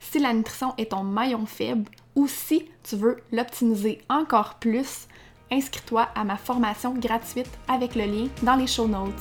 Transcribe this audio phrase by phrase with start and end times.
[0.00, 5.06] si la nutrition est ton maillon faible ou si tu veux l'optimiser encore plus,
[5.50, 9.12] inscris-toi à ma formation gratuite avec le lien dans les show notes.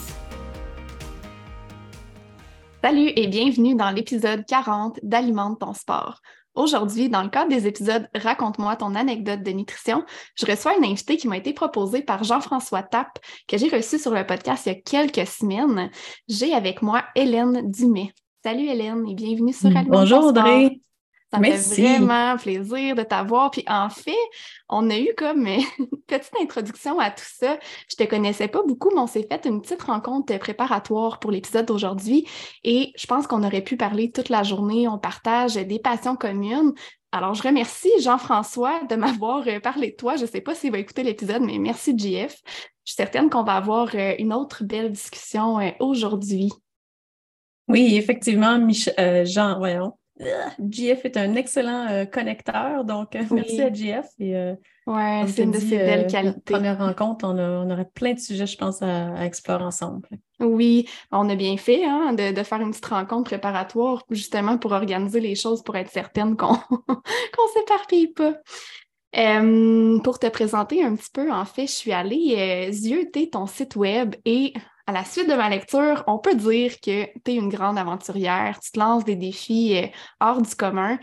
[2.83, 6.22] Salut et bienvenue dans l'épisode 40 d'Alimente ton sport.
[6.55, 10.03] Aujourd'hui, dans le cadre des épisodes Raconte-moi ton anecdote de nutrition,
[10.36, 14.11] je reçois une invitée qui m'a été proposée par Jean-François Tapp, que j'ai reçu sur
[14.11, 15.92] le podcast il y a quelques semaines.
[16.28, 18.11] J'ai avec moi Hélène Dumais.
[18.44, 20.80] Salut Hélène et bienvenue sur Alimente Bonjour Audrey.
[21.34, 23.52] Ça me fait vraiment plaisir de t'avoir.
[23.52, 24.16] Puis en fait,
[24.70, 25.45] on a eu comme
[25.80, 27.58] une petite introduction à tout ça.
[27.89, 31.66] Je te connaissais pas beaucoup, mais on s'est fait une petite rencontre préparatoire pour l'épisode
[31.66, 32.28] d'aujourd'hui.
[32.64, 34.88] Et je pense qu'on aurait pu parler toute la journée.
[34.88, 36.73] On partage des passions communes.
[37.11, 40.16] Alors, je remercie Jean-François de m'avoir parlé de toi.
[40.16, 42.36] Je ne sais pas s'il va écouter l'épisode, mais merci JF.
[42.86, 46.52] Je suis certaine qu'on va avoir une autre belle discussion aujourd'hui.
[47.67, 48.60] Oui, effectivement,
[49.00, 49.94] euh, Jean, voyons.
[50.60, 53.70] GF est un excellent euh, connecteur, donc euh, merci à.
[54.20, 54.55] Et,
[54.88, 56.54] ouais, c'est une de ses belles qualités.
[56.54, 60.10] Première rencontre, on, aurait plein de sujets, je pense, à, explorer ensemble.
[60.39, 65.20] Oui, on a bien fait hein, de, faire une petite rencontre préparatoire justement pour organiser
[65.20, 68.34] les choses, pour être certaine qu'on ne s'éparpille pas.
[70.04, 74.16] pour te présenter un petit peu, en fait, je suis allée zioter ton site web
[74.26, 74.54] et
[74.87, 78.58] à la suite de ma lecture, on peut dire que tu es une grande aventurière,
[78.61, 79.87] tu te lances des défis euh,
[80.21, 80.98] hors du commun.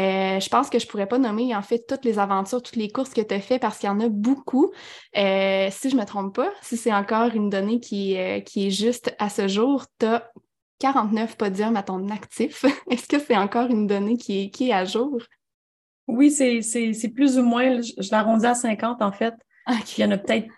[0.00, 2.90] Euh, je pense que je pourrais pas nommer en fait toutes les aventures, toutes les
[2.90, 4.72] courses que tu as fait parce qu'il y en a beaucoup.
[5.16, 9.14] Euh, si je me trompe pas, si c'est encore une donnée qui, qui est juste
[9.20, 10.28] à ce jour, tu as
[10.80, 12.64] 49 podiums à ton actif.
[12.90, 15.16] Est-ce que c'est encore une donnée qui est, qui est à jour?
[16.08, 19.34] Oui, c'est plus ou moins, je, l'arrondis à 50 en fait.
[19.96, 20.48] Il y en a peut-être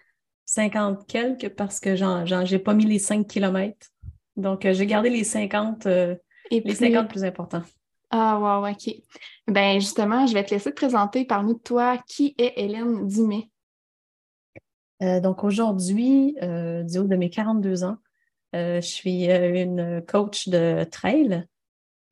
[0.50, 3.86] 50 quelques parce que j'ai pas mis les 5 km.
[4.36, 6.16] Donc, euh, j'ai gardé les 50, euh,
[6.50, 7.62] Et les 50 plus importants.
[8.10, 8.92] Ah, wow, OK.
[9.46, 11.24] Ben justement, je vais te laisser te présenter.
[11.24, 11.98] par nous de toi.
[12.04, 13.48] Qui est Hélène Dumais?
[15.02, 17.98] Euh, donc, aujourd'hui, du haut de mes 42 ans,
[18.52, 21.46] je suis une coach de trail,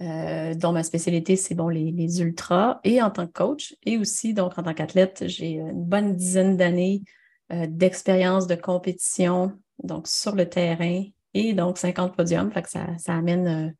[0.00, 4.32] dont ma spécialité, c'est bon, les, les, ultras, et en tant que coach, et aussi,
[4.32, 7.02] donc, en tant qu'athlète, j'ai une bonne dizaine d'années
[7.50, 12.50] euh, d'expérience de compétition, donc sur le terrain, et donc 50 podiums.
[12.52, 13.70] Fait que ça, amène, euh,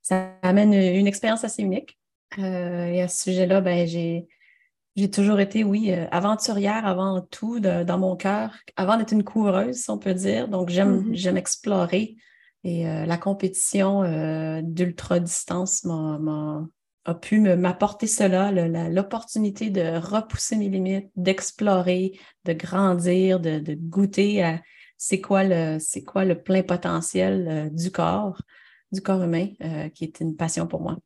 [0.00, 1.98] ça amène une expérience assez unique.
[2.38, 4.28] Euh, et à ce sujet-là, ben, j'ai,
[4.94, 9.90] j'ai toujours été, oui, aventurière avant tout dans mon cœur, avant d'être une coureuse, si
[9.90, 10.46] on peut dire.
[10.46, 11.14] Donc, j'aime, mm-hmm.
[11.16, 12.16] j'aime explorer.
[12.62, 14.04] Et la compétition
[14.62, 16.64] d'ultra-distance m'a,
[17.04, 18.50] a pu m'apporter cela,
[18.88, 24.62] l'opportunité de repousser mes limites, d'explorer, de grandir, de, goûter à
[24.96, 28.40] c'est quoi le quoi le plein potentiel euh, du corps,
[28.92, 30.96] du corps humain, euh, qui est une passion pour moi.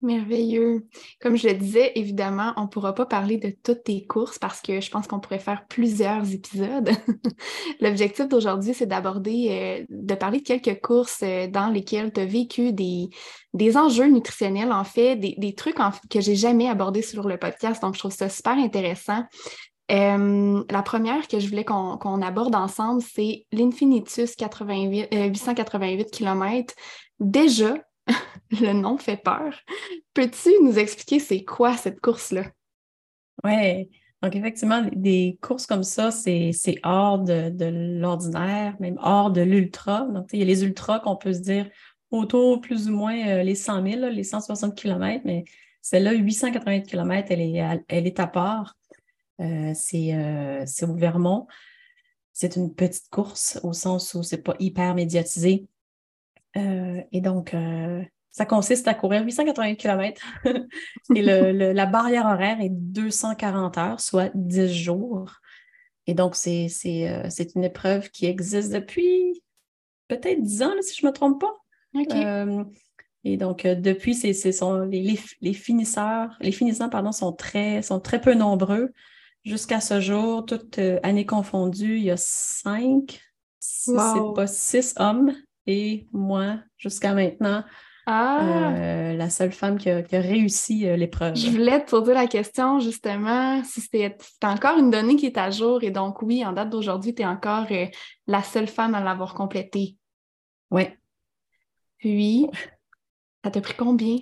[0.00, 0.86] Merveilleux.
[1.20, 4.60] Comme je le disais, évidemment, on ne pourra pas parler de toutes tes courses parce
[4.60, 6.90] que je pense qu'on pourrait faire plusieurs épisodes.
[7.80, 12.26] L'objectif d'aujourd'hui, c'est d'aborder, euh, de parler de quelques courses euh, dans lesquelles tu as
[12.26, 13.08] vécu des,
[13.76, 17.82] enjeux nutritionnels, en fait, des, des trucs en, que j'ai jamais abordés sur le podcast.
[17.82, 19.24] Donc, je trouve ça super intéressant.
[19.90, 26.74] Euh, la première que je voulais qu'on aborde ensemble, c'est l'Infinitus 888 km.
[27.20, 27.74] Déjà,
[28.60, 29.54] le nom fait peur.
[30.14, 32.44] Peux-tu nous expliquer c'est quoi cette course-là?
[33.44, 33.88] Oui,
[34.22, 36.52] donc effectivement, des courses comme ça, c'est
[36.82, 37.64] hors de,
[38.00, 40.02] l'ordinaire, même hors de l'ultra.
[40.06, 41.70] Donc, il y a les ultras qu'on peut se dire
[42.10, 45.44] autour plus ou moins euh, les 100 000, les 160 km, mais
[45.82, 48.76] celle-là, 880 km, elle est à, elle est à part.
[49.40, 51.46] Euh, euh, c'est au Vermont.
[52.32, 55.66] C'est une petite course au sens où c'est pas hyper médiatisé.
[56.56, 57.54] et donc,
[58.30, 60.22] ça consiste à courir 880 km
[61.14, 65.40] et la barrière horaire est 240 heures, soit 10 jours.
[66.06, 69.42] Et donc, c'est euh, une épreuve qui existe depuis
[70.08, 71.54] peut-être 10 ans, si je ne me trompe pas.
[72.14, 72.64] Euh,
[73.24, 74.32] et donc, euh, depuis, c'est
[74.88, 78.92] les, les, finisseurs, les finissants pardon, sont, très, sont très peu nombreux.
[79.44, 83.20] Jusqu'à ce jour, toutes années confondues, il y a cinq,
[83.58, 85.34] si c'est pas six hommes
[85.66, 87.64] et moi, jusqu'à maintenant,
[88.10, 88.72] ah!
[88.74, 91.36] Euh, la seule femme qui a, réussi euh, l'épreuve.
[91.36, 95.50] Je voulais te poser la question justement si c'était encore une donnée qui est à
[95.50, 97.84] jour et donc oui, en date d'aujourd'hui, tu es encore euh,
[98.26, 99.98] la seule femme à l'avoir complétée.
[100.70, 100.84] Oui.
[101.98, 102.46] Puis,
[103.44, 104.16] ça t'a pris combien?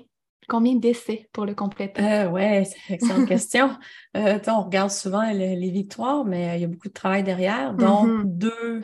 [0.49, 2.29] Combien d'essais pour le compléter?
[2.33, 3.71] oui, c'est une excellente question.
[4.15, 7.73] on regarde souvent les, victoires, mais il y a beaucoup de travail derrière.
[7.73, 8.25] Donc, mm-hmm.
[8.25, 8.83] deux.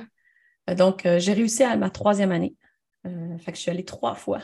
[0.76, 2.54] donc, j'ai réussi à ma troisième année.
[3.04, 4.38] fait que je suis allée trois fois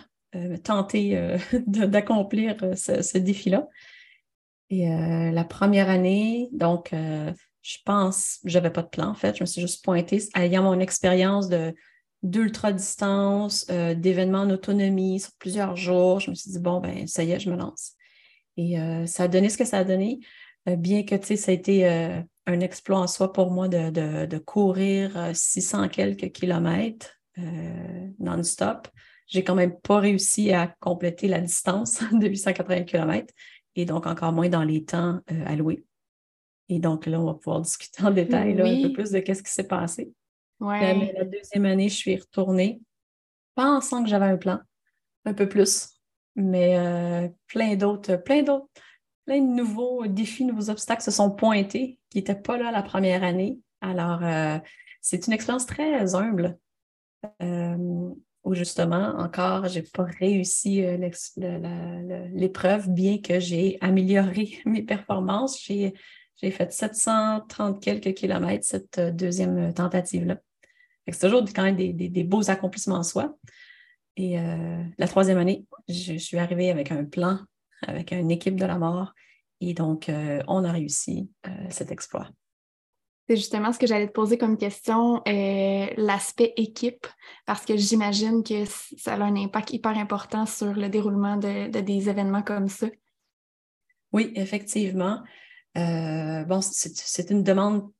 [0.62, 3.66] tenter euh, d'accomplir euh, ce, défi-là.
[4.70, 9.42] Et la première année, donc, je pense, je n'avais pas de plan en fait, je
[9.42, 11.74] me suis juste pointée, ayant mon expérience de
[12.22, 16.20] d'ultra-distance, d'événements en autonomie sur plusieurs jours.
[16.20, 17.94] Je me suis dit, bon, ben ça y est, je me lance.
[18.58, 18.76] Et
[19.06, 20.20] ça a donné ce que ça a donné,
[20.66, 21.88] bien que, tu sais, ça a été
[22.44, 27.18] un exploit en soi pour moi de, de courir 600 quelques kilomètres
[28.18, 28.88] non-stop
[29.28, 33.32] j'ai quand même pas réussi à compléter la distance de 880 km
[33.76, 35.84] et donc encore moins dans les temps euh, alloués.
[36.68, 39.52] Et donc là, on va pouvoir discuter en détail un peu plus de ce qui
[39.52, 40.12] s'est passé.
[40.60, 41.12] Ouais.
[41.14, 42.80] la deuxième année, je suis retournée
[43.54, 44.58] pensant que j'avais un plan,
[45.24, 46.00] un peu plus,
[46.34, 48.68] mais euh, plein d'autres, plein d'autres,
[49.24, 53.22] plein de nouveaux défis, nouveaux obstacles se sont pointés qui n'étaient pas là la première
[53.22, 53.58] année.
[53.80, 54.58] Alors, euh,
[55.00, 56.58] c'est une expérience très humble
[58.44, 60.96] où justement, encore, je n'ai pas réussi euh,
[62.32, 65.60] l'épreuve, bien que j'ai amélioré mes performances.
[65.62, 65.92] J'ai
[66.50, 70.38] fait 730 quelques kilomètres cette euh, deuxième tentative-là.
[71.10, 73.34] C'est toujours quand même des, beaux accomplissements en soi.
[74.16, 77.40] Et euh, la troisième année, je, suis arrivée avec un plan,
[77.86, 79.14] avec une équipe de la mort.
[79.60, 80.10] Et donc,
[80.46, 81.30] on a réussi
[81.70, 82.28] cet exploit.
[83.28, 87.06] C'est justement ce que j'allais te poser comme question, euh, l'aspect équipe,
[87.44, 92.08] parce que j'imagine que ça a un impact hyper important sur le déroulement de, des
[92.08, 92.86] événements comme ça.
[94.12, 95.20] Oui, effectivement.
[95.76, 97.90] Euh, bon, c'est une demande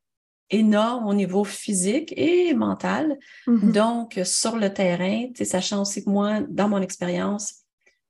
[0.51, 3.19] énorme au niveau physique et mental.
[3.47, 3.73] Mm-hmm.
[3.73, 7.65] Donc, sur le terrain, sachant aussi que moi, dans mon expérience,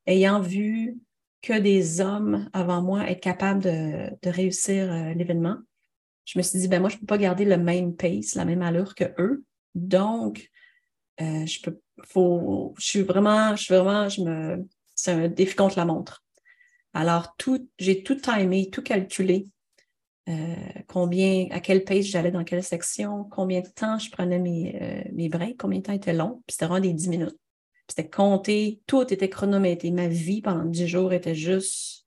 [0.06, 0.96] ayant vu
[1.42, 5.56] que des hommes avant moi être capables de, réussir euh, l'événement,
[6.28, 8.44] je me suis dit, ben moi, je ne peux pas garder le même pace, la
[8.44, 9.44] même allure que eux.
[9.74, 10.50] Donc,
[11.22, 15.56] euh, je peux, faut, je suis vraiment, je suis vraiment, je me, c'est un défi
[15.56, 16.22] contre la montre.
[16.92, 19.46] Alors, tout, j'ai tout timé, tout calculé.
[20.28, 20.54] Euh,
[20.86, 25.10] combien, à quel pace j'allais dans quelle section, combien de temps je prenais mes, euh,
[25.14, 27.38] mes breaks, combien de temps était long, puis c'était vraiment des 10 minutes.
[27.86, 29.90] Puis c'était compté, tout était chronométré.
[29.92, 32.06] Ma vie pendant 10 jours était juste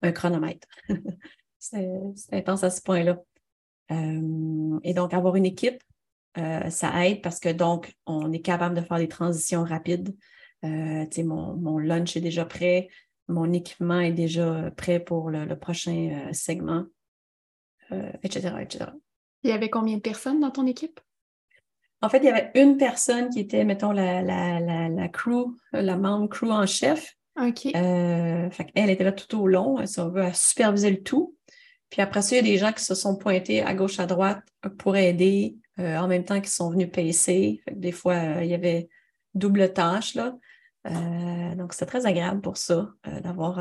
[0.00, 0.66] un chronomètre.
[1.58, 1.90] c'était
[2.32, 3.22] intense à ce point-là.
[3.90, 5.82] Euh, et donc, avoir une équipe,
[6.36, 10.14] euh, ça aide parce que donc, on est capable de faire des transitions rapides.
[10.64, 12.88] Euh, mon, mon, lunch est déjà prêt,
[13.28, 16.84] mon équipement est déjà prêt pour le, prochain segment,
[18.22, 18.90] etc., etc.
[19.44, 21.00] Il y avait combien de personnes dans ton équipe?
[22.02, 25.54] En fait, il y avait une personne qui était, mettons, la, la, la, la crew,
[25.72, 27.14] la membre crew en chef.
[27.40, 27.66] OK.
[27.74, 28.50] elle
[28.90, 29.84] était là tout au long.
[29.86, 31.36] Si on veut, superviser le tout.
[31.90, 34.06] Puis après ça, il y a des gens qui se sont pointés à gauche, à
[34.06, 34.42] droite
[34.78, 37.62] pour aider, euh, en même temps qu'ils sont venus pacer.
[37.70, 38.88] des fois, euh, il y avait
[39.34, 40.14] double tâche.
[40.14, 40.36] Là.
[40.86, 42.90] Euh, donc, c'est très agréable pour ça,
[43.22, 43.60] d'avoir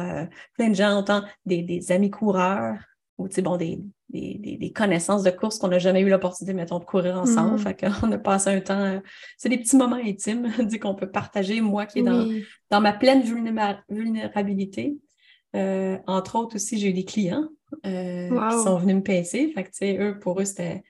[0.55, 2.77] plein de gens, autant des, amis coureurs
[3.17, 7.17] ou bon, des, des, connaissances de course qu'on n'a jamais eu l'opportunité, mettons, de courir
[7.17, 7.55] ensemble.
[7.55, 7.59] Mm.
[7.59, 9.01] Fait qu'on a passé un temps.
[9.37, 12.27] c'est des petits moments intimes qu'on peut partager, moi qui est dans,
[12.71, 13.21] dans ma pleine
[13.89, 14.97] vulnérabilité.
[15.53, 17.49] entre autres aussi, j'ai eu des clients
[17.85, 19.51] euh, qui sont venus me pincer.
[19.53, 20.83] Fait que, eux, pour eux, c'était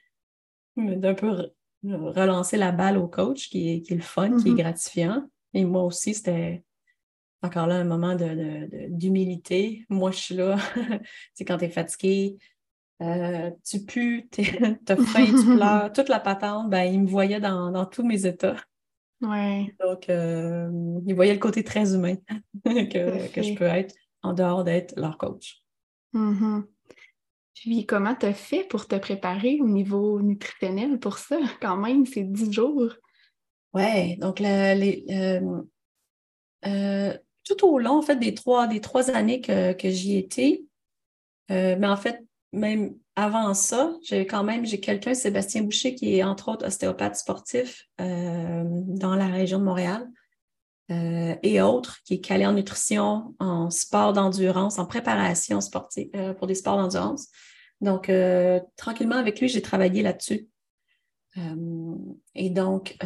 [0.76, 1.52] d'un peu
[1.84, 4.58] relancer la balle au coach, qui est, qui est le fun, qui est mm-hmm.
[4.58, 5.30] gratifiant.
[5.54, 6.64] Et moi aussi, c'était
[7.42, 8.16] encore là, un moment
[8.90, 9.86] d'humilité.
[9.90, 10.58] Moi, je suis là.
[11.34, 12.38] c'est quand tu es fatigué,
[13.02, 14.28] euh, tu pues,
[14.86, 18.58] t'as faim, tu pleures, toute la patente, ben, il me voyait dans, tous mes états.
[19.22, 19.76] Ouais.
[19.80, 20.70] Donc, euh,
[21.06, 22.16] il voyait le côté très humain
[22.64, 25.64] que, que, je peux être en dehors d'être leur coach.
[26.18, 26.64] Mm-hmm.
[27.54, 31.38] Puis, comment tu as fait pour te préparer au niveau nutritionnel pour ça?
[31.62, 32.94] Quand même, c'est dix jours.
[33.74, 35.06] Oui, donc les,
[36.66, 40.64] euh, tout au long, en fait, des trois, des trois années que, que j'y étais,
[41.50, 46.24] mais en fait, même avant ça, j'ai quand même j'ai quelqu'un, Sébastien Boucher, qui est
[46.24, 50.08] entre autres ostéopathe sportif euh, dans la région de Montréal
[50.92, 56.34] euh, et autres, qui est calé en nutrition, en sport d'endurance, en préparation sportive euh,
[56.34, 57.28] pour des sports d'endurance.
[57.80, 58.12] Donc,
[58.76, 60.48] tranquillement avec lui, j'ai travaillé là-dessus.
[62.34, 62.98] et donc,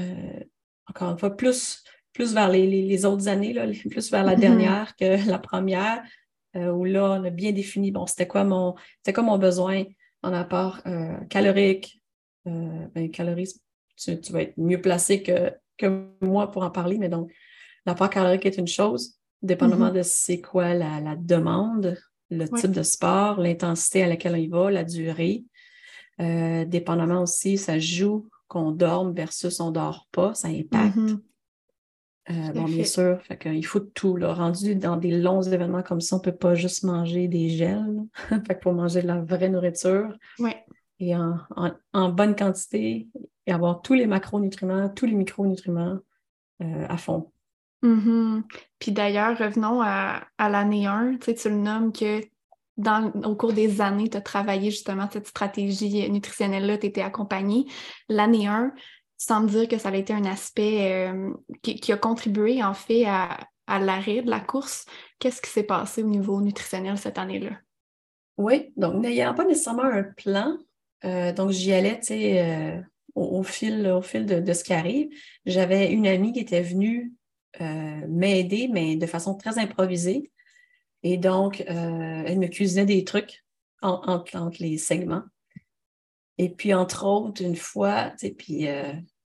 [0.88, 1.84] encore une fois, plus,
[2.14, 6.04] plus vers les, les, autres années, là, plus vers la dernière que la première.
[6.58, 9.84] Euh, où là, on a bien défini, bon, c'était quoi mon, c'était quoi mon besoin
[10.22, 12.02] en apport euh, calorique.
[12.48, 13.54] Euh, ben, calories,
[13.96, 17.32] tu, vas être mieux placé que, que moi pour en parler, mais donc,
[17.86, 19.98] l'apport calorique est une chose, dépendamment mm-hmm.
[19.98, 21.98] de c'est quoi la, demande,
[22.30, 25.44] le type de sport, l'intensité à laquelle on y va, la durée.
[26.18, 30.98] dépendamment aussi, ça joue qu'on dorme versus on ne dort pas, ça impacte.
[30.98, 31.20] Mm-hmm.
[32.30, 34.16] Euh, bon, bien sûr, fait il faut tout.
[34.16, 34.34] Là.
[34.34, 38.04] Rendu dans des longs événements comme ça, on ne peut pas juste manger des gels.
[38.30, 40.16] fait qu'il faut manger de la vraie nourriture.
[41.00, 43.08] Et en, bonne quantité
[43.48, 45.98] et avoir tous les macronutriments, tous les micronutriments
[46.62, 47.32] euh, à fond.
[47.84, 48.44] Mm-hmm.
[48.80, 51.18] Puis d'ailleurs, revenons à, l'année 1.
[51.18, 52.22] Tu, sais, tu le nommes que
[52.78, 57.66] dans, au cours des années, tu as travaillé justement cette stratégie nutritionnelle-là, tu étais accompagnée.
[58.10, 58.74] L'année 1,
[59.18, 63.06] sans me dire que ça a été un aspect euh, qui, a contribué en fait
[63.06, 64.86] à, l'arrêt de la course.
[65.20, 67.52] Qu'est-ce qui s'est passé au niveau nutritionnel cette année-là?
[68.38, 70.58] Oui, donc n'ayant pas nécessairement un plan,
[71.06, 72.82] euh, donc j'y allais, tu sais, euh,
[73.14, 75.10] au, fil, au fil de, ce qui arrive.
[75.46, 77.14] J'avais une amie qui était venue
[77.60, 80.31] m'aider, mais de façon très improvisée.
[81.03, 83.43] Et donc, elle me cuisinait des trucs
[83.81, 85.24] entre les segments.
[86.38, 88.67] Et puis, entre autres, une fois, puis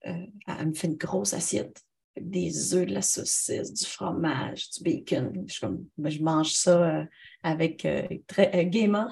[0.06, 1.82] euh, elle me fait une grosse assiette
[2.16, 5.46] avec des œufs, de la saucisse, du fromage, du bacon.
[5.48, 7.06] Je, comme, ben, je mange ça euh,
[7.44, 9.10] avec euh, très gaiement.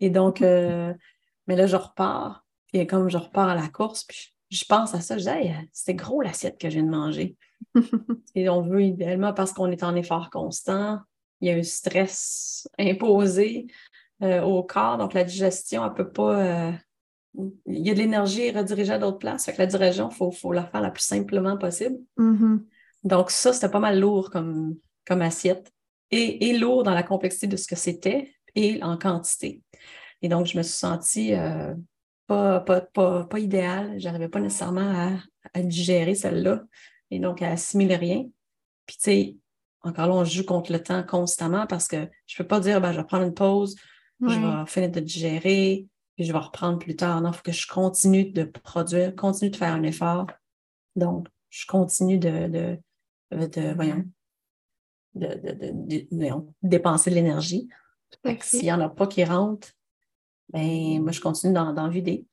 [0.00, 2.44] Et donc, mais là, je repars.
[2.72, 5.94] Puis comme je repars à la course, puis je, pense à ça, je dis, c'était
[5.94, 7.36] gros l'assiette que je viens de manger.
[8.34, 11.00] Et on veut idéalement, parce qu'on est en effort constant,
[11.40, 13.66] il y a un stress imposé
[14.22, 16.72] au corps, donc la digestion, elle ne peut pas
[17.66, 19.44] il y a de l'énergie redirigée à d'autres places.
[19.46, 21.96] Fait que la direction, il faut, la faire la plus simplement possible.
[22.18, 22.60] Mm-hmm.
[23.04, 25.72] Donc, ça, c'était pas mal lourd comme, comme assiette.
[26.10, 29.62] Et, lourd dans la complexité de ce que c'était et en quantité.
[30.22, 31.74] Et donc, je me suis sentie euh,
[32.26, 33.98] pas, pas, pas, idéale.
[33.98, 35.10] Je n'arrivais pas nécessairement
[35.54, 36.62] à, digérer celle-là
[37.10, 38.26] et donc à assimiler rien.
[38.86, 39.36] Puis, tu sais,
[39.82, 42.80] encore là, on joue contre le temps constamment parce que je ne peux pas dire,
[42.80, 43.76] ben, je vais prendre une pause,
[44.20, 45.86] je vais finir de digérer,
[46.16, 47.20] puis je vais reprendre plus tard.
[47.20, 50.26] Non, il faut que je continue de produire, continue de faire un effort.
[50.96, 54.04] Donc, je continue de, de, de, voyons,
[55.14, 57.68] de, dépenser de l'énergie.
[58.40, 59.72] S'il n'y en a pas qui rentrent,
[60.48, 62.26] ben, moi, je continue d'en vider.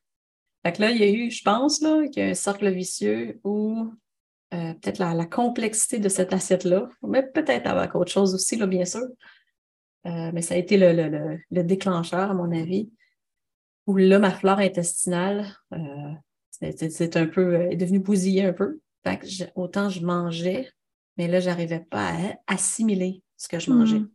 [0.65, 2.71] Fait que là, il y a eu, je pense, là, qu'il y a un cercle
[2.71, 3.91] vicieux où
[4.53, 8.85] euh, peut-être la, complexité de cette assiette-là, mais peut-être avec autre chose aussi, là, bien
[8.85, 9.01] sûr.
[10.05, 12.91] Euh, mais ça a été le, le, le, déclencheur, à mon avis
[13.87, 16.11] où là, ma flore intestinale, euh,
[16.51, 18.79] c'est un peu, est devenue bousillée un peu.
[19.55, 20.69] autant je mangeais,
[21.17, 23.99] mais là, je n'arrivais pas à assimiler ce que je mangeais.
[23.99, 24.09] Hmm.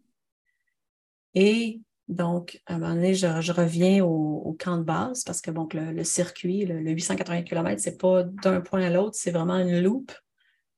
[1.34, 5.74] Et donc, à un moment donné, je, reviens au, camp de base parce que donc,
[5.74, 9.80] le, circuit, le, 880 km, ce n'est pas d'un point à l'autre, c'est vraiment une
[9.80, 10.12] loupe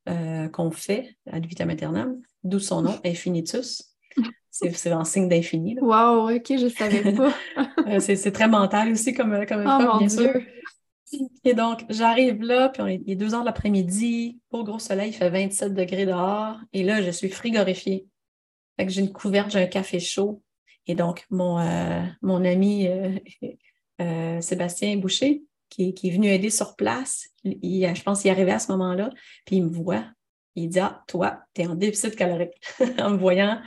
[0.09, 3.87] euh, qu'on fait à vitam aeternam, d'où son nom, infinitus.
[4.49, 5.77] C'est en signe d'infini.
[5.79, 7.33] Wow, ok, je ne savais pas.
[7.87, 10.33] Euh, c'est très mental aussi comme, comme oh, bien sûr.
[11.43, 14.77] Et donc, j'arrive là, puis on est, il est 2 heures de l'après-midi, au gros
[14.77, 18.05] soleil, il fait 27 degrés dehors, et là, je suis frigorifiée.
[18.77, 20.43] Fait que j'ai une couverte, j'ai un café chaud.
[20.85, 27.29] Et donc, mon, euh, mon ami euh, Sébastien Boucher, qui, est venu aider sur place,
[27.43, 29.09] il, je pense qu'il est arrivé à ce moment-là,
[29.45, 30.03] puis il me voit.
[30.55, 32.61] Il dit Ah, toi, tu es en déficit calorique.
[32.99, 33.61] en me voyant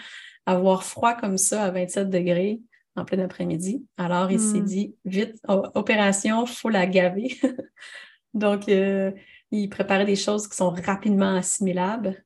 [0.46, 2.60] avoir froid comme ça à 27 degrés
[2.96, 3.84] en plein après-midi.
[3.96, 4.64] Alors, il s'est hmm.
[4.64, 7.36] dit, vite, opération, il faut la gaver.
[8.34, 9.10] Donc, euh,
[9.50, 12.22] il préparait des choses qui sont rapidement assimilables.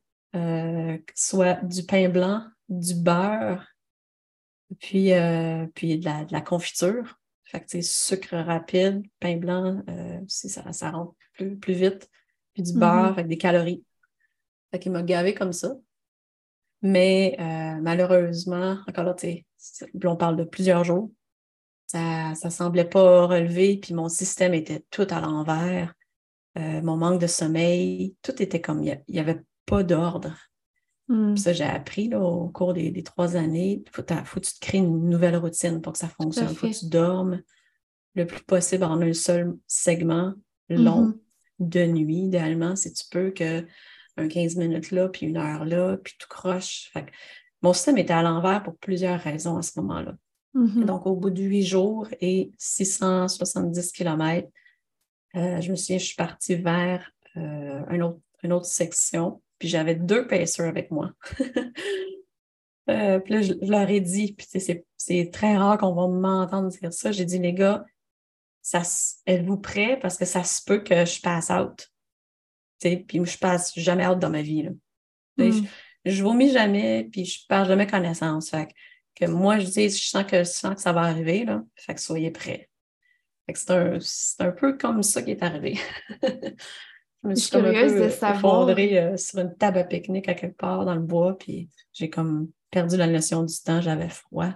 [1.15, 3.65] soit du pain blanc, du beurre,
[4.79, 5.13] puis,
[5.75, 7.19] puis de, la, confiture.
[7.49, 9.83] Fait que, c'est sucre rapide, pain blanc,
[10.29, 12.09] ça, ça rentre plus, plus vite,
[12.55, 12.79] puis du mm-hmm.
[12.79, 13.85] beurre avec des calories.
[14.71, 15.75] Fait qu'il m'a gavé comme ça.
[16.83, 17.37] Mais
[17.81, 21.11] malheureusement, encore là, tu sais, on parle de plusieurs jours,
[21.87, 25.95] ça ne semblait pas relever, puis mon système était tout à l'envers.
[26.59, 30.37] Euh, mon manque de sommeil, tout était comme, il n'y avait pas d'ordre.
[31.09, 31.37] Hmm.
[31.37, 34.61] Ça, j'ai appris là, au cours des, trois années, il faut, faut, que tu te
[34.61, 36.49] crées une nouvelle routine pour que ça fonctionne.
[36.51, 37.41] Il faut que tu dormes
[38.15, 40.35] le plus possible en un seul segment
[40.69, 41.15] long mm-hmm.
[41.61, 43.65] de nuit, idéalement, si tu peux, que
[44.19, 46.93] un 15 minutes là, puis une heure là, puis tout croche.
[47.63, 50.17] mon système était à l'envers pour plusieurs raisons à ce moment-là.
[50.55, 50.85] Mm-hmm.
[50.85, 54.49] Donc, au bout de huit jours et 670 km,
[55.37, 57.83] euh, je me souviens, je suis partie vers euh,
[58.43, 61.13] une autre section, puis j'avais deux pacers avec moi.
[62.91, 64.47] Euh, puis là, je, leur ai dit, puis
[64.97, 67.13] c'est très rare qu'on va m'entendre dire ça.
[67.13, 67.85] J'ai dit, les gars,
[68.63, 68.81] ça,
[69.27, 69.99] êtes-vous prêts?
[70.01, 71.91] Parce que ça se peut que je passe out.
[72.81, 74.63] Puis je passe jamais out dans ma vie.
[74.63, 74.71] Là.
[75.37, 75.51] Mm.
[76.05, 78.49] Je, je, vomis jamais, puis je perds jamais connaissance.
[78.49, 78.69] Fait
[79.15, 81.63] que moi, je dis, je sens que, je sens que ça va arriver, là.
[81.75, 82.71] Fait que soyez prêts.
[83.55, 83.99] C'est un,
[84.41, 85.79] un, peu comme ça qui est arrivé.
[87.29, 90.57] je me suis comme un peu effondrée euh, sur une table à pique-nique à quelque
[90.57, 94.53] part dans le bois, puis j'ai comme perdu la notion du temps, j'avais froid.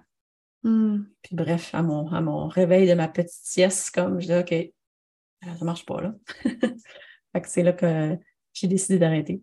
[0.62, 1.02] Hmm.
[1.22, 4.52] Puis bref, à mon, à mon réveil de ma petite sieste, comme je dis, OK,
[4.52, 6.14] euh, ça marche pas là.
[6.44, 8.16] fait que c'est là que
[8.52, 9.42] j'ai décidé d'arrêter.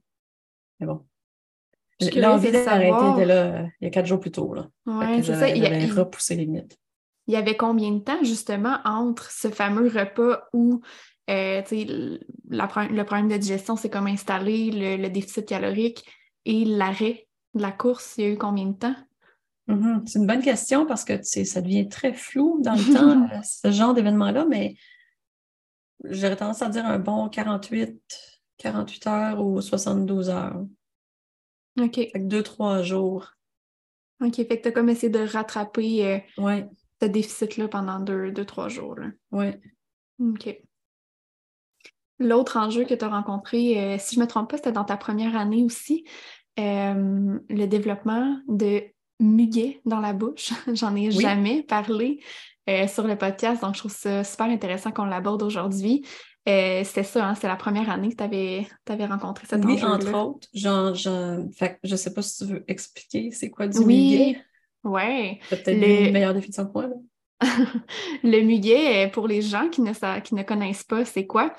[0.79, 1.05] Mais bon.
[2.15, 4.53] L'envie d'arrêter était là euh, il y a quatre jours plus tôt.
[4.53, 4.69] Là.
[4.85, 5.49] Ouais, c'est ça.
[5.49, 6.79] Il a repoussé les limites
[7.29, 10.81] il y avait combien de temps justement entre ce fameux repas où
[11.29, 11.61] euh,
[12.49, 16.05] le problème de digestion s'est comme installé, le, déficit calorique
[16.45, 18.95] et l'arrêt de la course, il y a eu combien de temps?
[19.67, 20.07] Mm-hmm.
[20.07, 23.93] C'est une bonne question parce que ça devient très flou dans le temps, ce genre
[23.93, 24.75] d'événement-là, mais
[26.03, 27.99] j'aurais tendance à dire un bon 48,
[28.57, 30.65] 48 heures ou 72 heures.
[31.79, 31.95] OK.
[31.95, 33.33] Fait deux, trois jours.
[34.21, 36.67] OK, fait que tu as comme essayé de rattraper euh, ouais
[37.01, 38.97] ce déficit-là pendant deux, deux, trois jours.
[39.31, 39.47] Oui.
[40.19, 40.61] OK.
[42.19, 44.83] L'autre enjeu que tu as rencontré, euh, si je ne me trompe pas, c'était dans
[44.83, 46.03] ta première année aussi,
[46.59, 48.83] euh, le développement de
[49.21, 50.51] muguet dans la bouche.
[50.73, 52.19] J'en ai jamais parlé
[52.69, 56.05] euh, sur le podcast, donc je trouve ça super intéressant qu'on l'aborde aujourd'hui.
[56.45, 58.23] c'était ça, hein, c'est la première année que tu
[58.91, 60.47] avais, rencontré cette Oui, entre autres.
[60.53, 61.47] Genre, je
[61.89, 64.11] ne sais pas si tu veux expliquer c'est quoi du oui.
[64.11, 64.41] muguet.
[64.83, 65.39] Oui.
[65.49, 66.07] peut-être le...
[66.07, 66.89] une meilleure définition que moi.
[68.23, 71.53] le muguet, pour les gens qui ne, qui ne connaissent pas, c'est quoi?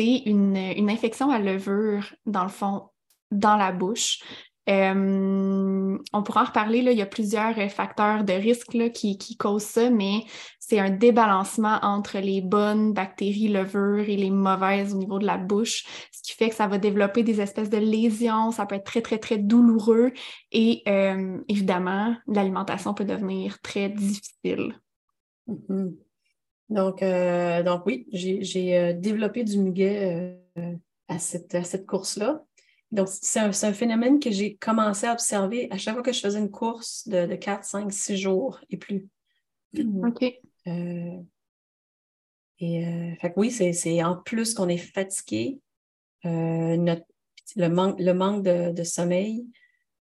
[0.00, 2.88] Une, infection à levure, dans le fond,
[3.30, 4.20] dans la bouche.
[4.68, 9.18] Euh, on pourra en reparler, là, il y a plusieurs facteurs de risque là, qui,
[9.18, 10.24] qui, causent ça, mais
[10.60, 15.38] c'est un débalancement entre les bonnes bactéries levures et les mauvaises au niveau de la
[15.38, 18.84] bouche, ce qui fait que ça va développer des espèces de lésions, ça peut être
[18.84, 20.12] très, très, très douloureux
[20.52, 24.78] et euh, évidemment, l'alimentation peut devenir très difficile.
[25.48, 25.96] Mm-hmm.
[26.70, 30.38] Donc, euh, donc oui, j'ai développé du muguet
[31.08, 32.44] à cette, à cette course-là.
[32.92, 36.40] Donc, c'est un, phénomène que j'ai commencé à observer à chaque fois que je faisais
[36.40, 39.08] une course de, de 4, 5, 6 jours et plus.
[39.78, 40.24] OK.
[40.66, 41.18] Euh,
[42.58, 45.60] et euh, fait oui, c'est en plus qu'on est fatigué,
[46.26, 46.96] euh,
[47.56, 49.46] le, manque, le manque de, sommeil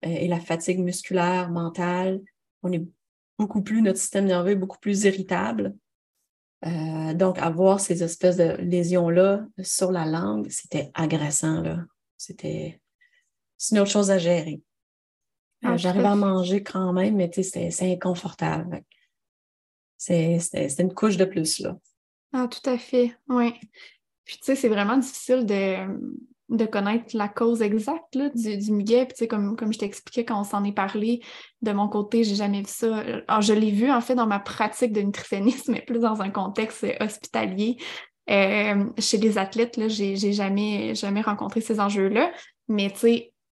[0.02, 2.20] et la fatigue musculaire, mentale,
[2.62, 2.85] on est
[3.38, 5.76] beaucoup plus, notre système nerveux est beaucoup plus irritable.
[6.62, 11.62] Donc, avoir ces espèces de lésions-là sur la langue, c'était agressant.
[12.16, 12.81] C'était
[13.71, 14.61] une autre chose à gérer.
[15.62, 18.83] Ah, j'arrive à manger quand même, mais c'est inconfortable.
[19.97, 20.38] C'est
[20.79, 21.77] une couche de plus, là.
[22.33, 23.55] Ah, tout à fait, oui.
[24.25, 25.87] Puis, tu sais, c'est vraiment difficile de,
[26.48, 29.06] de, connaître la cause exacte du, du muguet.
[29.06, 31.20] Puis, comme, comme je t'expliquais quand on s'en est parlé,
[31.62, 33.02] de mon côté, j'ai jamais vu ça.
[33.28, 36.30] Alors, je l'ai vu, en fait, dans ma pratique de nutritionnisme, mais plus dans un
[36.30, 37.76] contexte hospitalier.
[38.30, 42.30] Euh, chez les athlètes, là, j'ai, jamais, jamais rencontré ces enjeux-là.
[42.68, 42.92] Mais,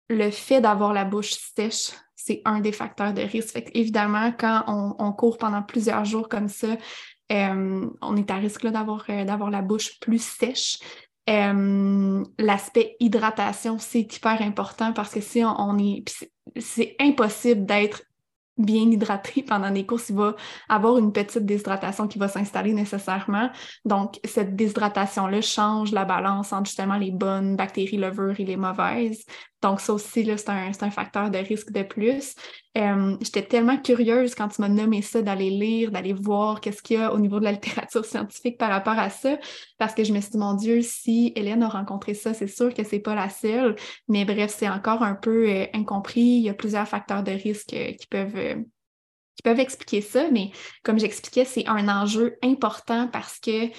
[0.08, 3.62] le fait d'avoir la bouche sèche, c'est un des facteurs de risque.
[3.74, 6.76] Évidemment, quand on, court pendant plusieurs jours comme ça,
[7.32, 10.78] euh, on est à risque d'avoir, euh, d'avoir la bouche plus sèche.
[11.30, 16.04] Euh, l'aspect hydratation, c'est hyper important parce que si on, est.
[16.56, 18.02] C'est impossible d'être
[18.58, 20.34] bien hydraté pendant des courses, il va
[20.68, 23.50] avoir une petite déshydratation qui va s'installer nécessairement.
[23.84, 29.24] Donc, cette déshydratation-là change la balance entre justement les bonnes bactéries levures et les mauvaises.
[29.62, 32.34] Donc, ça aussi, c'est un, un, facteur de risque de plus.
[32.78, 36.98] Euh, j'étais tellement curieuse quand tu m'as nommé ça, d'aller lire, d'aller voir qu'est-ce qu'il
[36.98, 39.38] y a au niveau de la littérature scientifique par rapport à ça,
[39.76, 42.72] parce que je me suis dit, mon Dieu, si Hélène a rencontré ça, c'est sûr
[42.72, 43.76] que c'est pas la seule.
[44.08, 46.20] Mais bref, c'est encore un peu euh, incompris.
[46.20, 48.64] Il y a plusieurs facteurs de risque euh, qui peuvent
[49.36, 50.50] qui peuvent expliquer ça, mais
[50.82, 53.70] comme j'expliquais, c'est un enjeu important parce que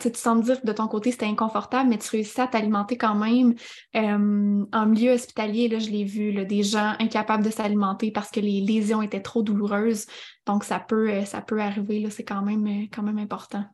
[0.00, 3.14] tu sembles dire que de ton côté, c'était inconfortable, mais tu réussis à t'alimenter quand
[3.14, 3.54] même.
[3.96, 8.40] Euh, en milieu hospitalier, là, je l'ai vu, des gens incapables de s'alimenter parce que
[8.40, 10.06] les lésions étaient trop douloureuses.
[10.46, 13.64] Donc, ça peut, euh, ça peut arriver, c'est quand même, euh, quand même important.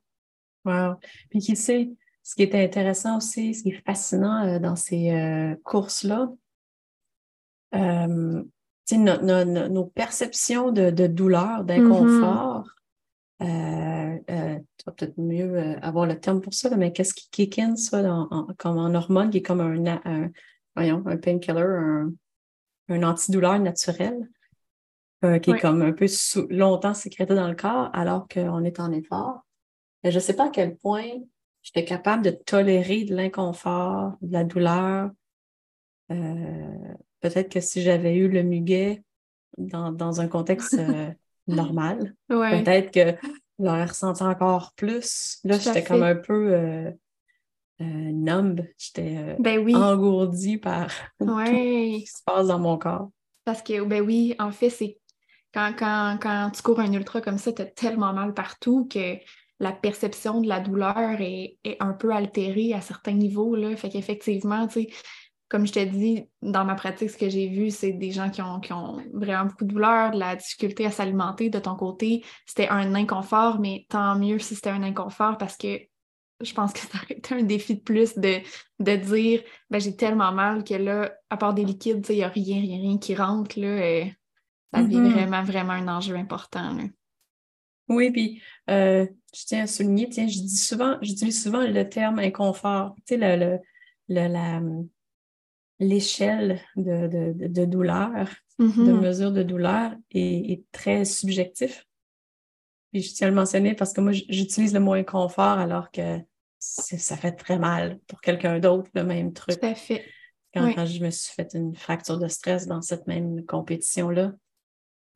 [0.65, 0.95] Wow.
[1.31, 1.91] Puis qui sait,
[2.23, 6.29] ce qui est intéressant aussi, ce qui est fascinant dans ces courses-là,
[7.73, 8.45] nos
[9.87, 12.69] perceptions de, douleur, d'inconfort,
[13.41, 18.03] tu vas peut-être mieux avoir le terme pour ça, mais qu'est-ce qui kick in, ça,
[18.59, 20.31] comme en hormone, qui est comme un,
[20.75, 22.13] voyons, un painkiller, un,
[22.89, 24.29] un antidouleur naturel,
[25.23, 26.07] qui est comme un peu
[26.51, 29.45] longtemps sécrété dans le corps alors qu'on est en effort.
[30.05, 31.11] je ne sais pas à quel point
[31.63, 35.11] j'étais capable de tolérer de l'inconfort, de la douleur,
[36.09, 39.03] peut-être que si j'avais eu le muguet
[39.57, 40.77] dans, un contexte
[41.49, 45.39] normal, peut-être que j'aurais ressenti encore plus.
[45.45, 46.91] Là, j'étais comme un peu euh,
[47.81, 48.61] euh numb.
[48.77, 49.75] J'étais euh, ben oui.
[49.75, 50.89] engourdie par
[51.21, 53.11] tout ce qui se passe dans mon corps.
[53.45, 54.99] Parce que, ben oui, en fait, c'est
[55.55, 59.17] quand, quand, tu cours un ultra comme ça, tu as tellement mal partout que
[59.61, 63.57] la perception de la douleur est, est, un peu altérée à certains niveaux.
[63.57, 63.75] Là.
[63.75, 64.91] Fait qu'effectivement, tu sais,
[65.49, 68.43] comme je te dis, dans ma pratique, ce que j'ai vu, c'est des gens qui
[68.43, 72.25] ont, ont, vraiment beaucoup de douleur, de la difficulté à s'alimenter de ton côté.
[72.47, 75.81] C'était un inconfort, mais tant mieux si c'était un inconfort parce que
[76.41, 78.41] je pense que ça aurait été un défi de plus de,
[78.79, 82.29] de dire ben, j'ai tellement mal que là, à part des liquides, il n'y a
[82.29, 83.59] rien, rien, rien qui rentre.
[83.59, 84.15] Là, et
[84.75, 85.13] ça devient mm-hmm.
[85.13, 86.77] vraiment, vraiment un enjeu important.
[87.89, 92.19] Oui, puis euh, je tiens à souligner, tiens, je dis souvent, j'utilise souvent le terme
[92.19, 92.95] inconfort.
[93.07, 93.59] Tu sais, le,
[94.09, 94.61] le, la,
[95.81, 98.11] l'échelle de, douleur,
[98.59, 99.01] de mm-hmm.
[99.01, 101.87] mesure de douleur est, très subjectif.
[102.93, 106.19] Puis je tiens à le mentionner parce que moi, j'utilise le mot inconfort alors que
[106.59, 109.61] ça fait très mal pour quelqu'un d'autre, le même truc.
[109.61, 110.05] Tout à fait.
[110.55, 114.33] Quand, je me suis fait une fracture de stress dans cette même compétition-là,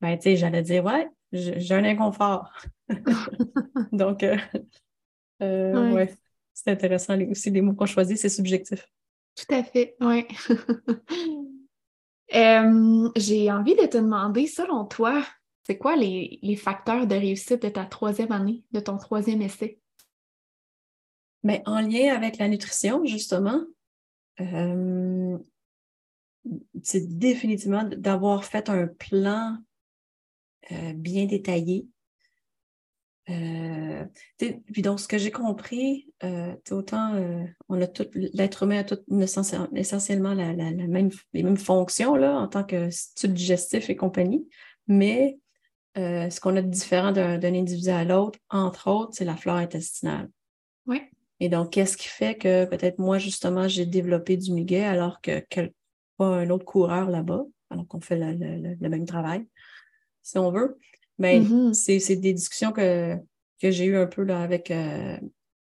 [0.00, 2.52] ben, tu sais, j'allais dire, ouais, j'ai un inconfort.
[3.92, 4.36] Donc, euh,
[5.42, 6.14] euh, ouais,
[6.52, 7.18] c'est intéressant.
[7.22, 8.86] Aussi, les mots qu'on choisit, c'est subjectif.
[9.34, 10.26] Tout à fait, oui.
[13.16, 15.24] J'ai envie de te demander, selon toi,
[15.64, 19.78] c'est quoi les, facteurs de réussite de ta troisième année, de ton troisième essai?
[21.42, 23.60] Mais en lien avec la nutrition, justement,
[26.82, 29.58] c'est définitivement d'avoir fait un plan
[30.70, 31.88] euh, bien détaillé
[33.30, 34.04] euh,
[34.72, 38.84] puis donc, ce que j'ai compris, euh, autant euh, on a tout, l'être humain a
[38.84, 38.98] tout
[39.74, 44.48] essentiellement la, même, les mêmes fonctions là, en tant que tube digestif et compagnie,
[44.88, 45.38] mais
[45.94, 50.30] ce qu'on a de différent d'un, individu à l'autre, entre autres, c'est la flore intestinale.
[50.86, 51.02] Oui.
[51.38, 55.44] Et donc, qu'est-ce qui fait que peut-être moi, justement, j'ai développé du muguet alors que
[56.16, 59.46] pas un autre coureur là-bas, alors qu'on fait le même travail,
[60.22, 60.78] si on veut.
[61.22, 61.72] Ben, mm-hmm.
[61.72, 63.16] c'est des discussions que,
[63.60, 65.16] que j'ai eues un peu là, avec, euh,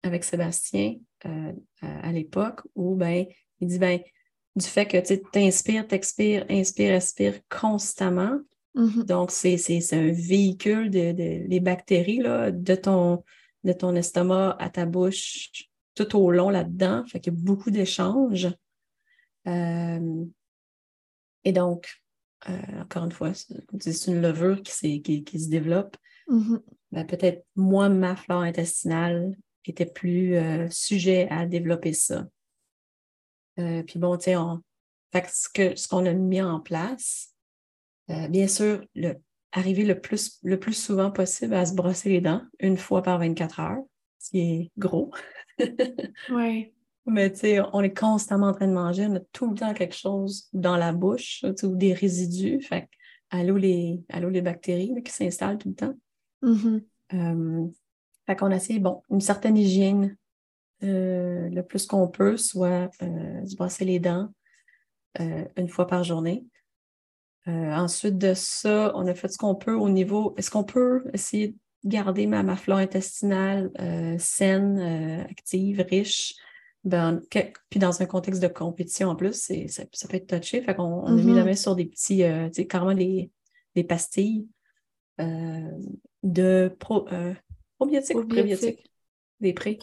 [0.01, 0.95] avec Sébastien
[1.27, 3.27] euh, à, l'époque où ben,
[3.60, 3.99] il dit ben,
[4.55, 8.39] du fait que tu inspires, t'expires, inspires, expires constamment.
[8.73, 9.03] Mm-hmm.
[9.03, 11.13] Donc, c'est un véhicule de,
[11.47, 13.23] les bactéries là, de, ton,
[13.63, 15.51] de ton estomac à ta bouche
[15.93, 17.05] tout au long là-dedans.
[17.05, 18.47] Fait qu'il y a beaucoup d'échanges.
[19.47, 20.25] Euh,
[21.43, 22.01] et donc,
[22.49, 25.97] euh, encore une fois, c'est une levure qui, qui, se développe.
[26.27, 26.62] Mm-hmm.
[26.91, 32.27] Ben, peut-être moi, ma flore intestinale était plus euh, sujet à développer ça.
[33.60, 37.34] Euh, puis bon, tu sais, ce qu'on a mis en place,
[38.08, 39.15] bien sûr, le,
[39.51, 43.17] arriver le plus, le plus souvent possible à se brosser les dents une fois par
[43.17, 43.84] 24 heures,
[44.19, 45.12] ce qui est gros.
[46.29, 46.74] oui.
[47.07, 49.73] Mais tu sais, on est constamment en train de manger, on a tout le temps
[49.73, 52.61] quelque chose dans la bouche, ou des résidus.
[52.61, 52.89] Fait
[53.29, 55.93] allô les, allô les bactéries qui s'installent tout le temps.
[56.41, 56.83] Mm-hmm.
[57.13, 57.67] Euh,
[58.25, 60.17] fait qu'on essaie, bon, une certaine hygiène
[60.83, 64.29] euh, le plus qu'on peut, soit euh, se brosser les dents
[65.55, 66.45] une fois par journée.
[67.47, 71.49] ensuite de ça, on a fait ce qu'on peut au niveau, est-ce qu'on peut essayer
[71.49, 73.71] de garder ma, ma flore intestinale
[74.19, 74.77] saine,
[75.29, 76.35] active, riche?
[76.85, 77.19] Ben,
[77.69, 80.61] puis dans un contexte de compétition en plus, ça, ça, peut être touché.
[80.61, 81.45] Fait qu'on on a mis la mm-hmm.
[81.45, 83.31] main sur des petits, euh, tu sais, carrément des,
[83.73, 84.47] des pastilles
[85.19, 85.71] euh,
[86.21, 87.33] de pro, euh,
[87.77, 88.91] probiotiques ou prébiotiques?
[89.39, 89.79] Des pré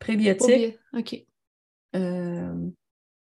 [0.00, 0.78] prébiotiques.
[0.92, 1.24] OK.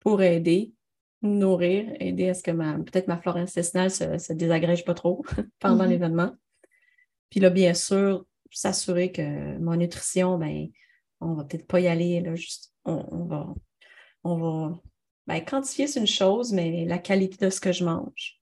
[0.01, 0.73] pour aider,
[1.21, 5.23] nourrir, aider à ce que ma peut-être ma flore intestinale se, se désagrège pas trop
[5.59, 5.89] pendant mm-hmm.
[5.89, 6.33] l'événement.
[7.29, 10.69] Puis là, bien sûr, s'assurer que mon nutrition, ben,
[11.21, 13.55] on va peut-être pas y aller, là, juste, on, va,
[14.25, 14.81] on va
[15.27, 18.41] ben, quantifier, c'est une chose, mais la qualité de ce que je mange.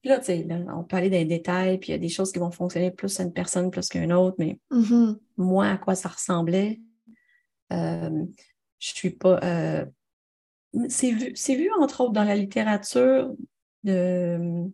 [0.00, 2.08] Puis là, tu sais, on peut aller dans les détails, puis il y a des
[2.08, 5.18] choses qui vont fonctionner plus à une personne plus qu'à une autre, mais mm-hmm.
[5.38, 6.80] moi, à quoi ça ressemblait,
[7.72, 8.24] euh,
[8.78, 9.40] je suis pas.
[9.42, 9.84] Euh,
[10.88, 13.34] c'est vu, vu, entre autres, dans la littérature,
[13.84, 14.70] de,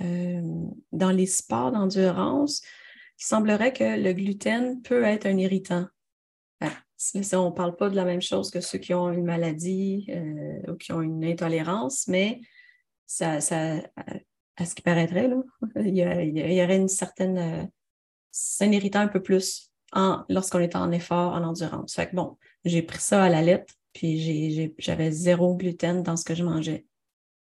[0.00, 2.62] euh, dans les sports d'endurance,
[3.18, 5.86] il semblerait que le gluten peut être un irritant.
[7.14, 10.72] On ne parle pas de la même chose que ceux qui ont une maladie euh,
[10.72, 12.40] ou qui ont une intolérance, mais
[13.06, 13.80] ça, ça
[14.60, 15.36] à ce qui paraîtrait, là,
[15.76, 17.38] il, y aurait une certaine.
[17.38, 17.64] Euh,
[18.30, 19.72] c'est un peu plus
[20.28, 21.94] lorsqu'on est en effort, en endurance.
[21.94, 26.24] Fait que bon, j'ai pris ça à la lettre, puis j'avais zéro gluten dans ce
[26.24, 26.86] que je mangeais.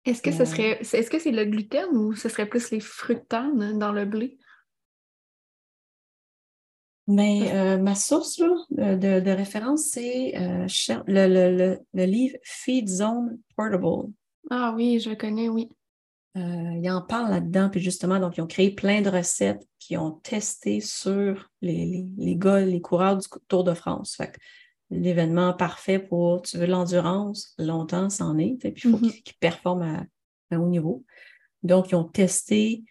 [0.05, 0.81] Est-ce que ce euh, serait.
[0.81, 4.38] Est-ce que c'est le gluten ou ce serait plus les fructanes dans le blé?
[7.11, 10.66] Mais euh, ma source de, référence, c'est euh,
[11.09, 14.12] le, livre Feed Zone Portable.
[14.49, 15.68] Ah oui, je le connais, oui.
[16.37, 19.96] Euh, il en parle là-dedans, puis justement, donc, ils ont créé plein de recettes qui
[19.96, 24.16] ont testé sur les, les, gars, les coureurs du Tour de France.
[24.90, 29.23] l'événement parfait pour, tu veux l'endurance, longtemps, c'en est, puis il faut mm-hmm.
[29.23, 30.07] qu'ils performent
[30.53, 31.05] à, haut niveau.
[31.64, 32.85] Donc, ils ont testé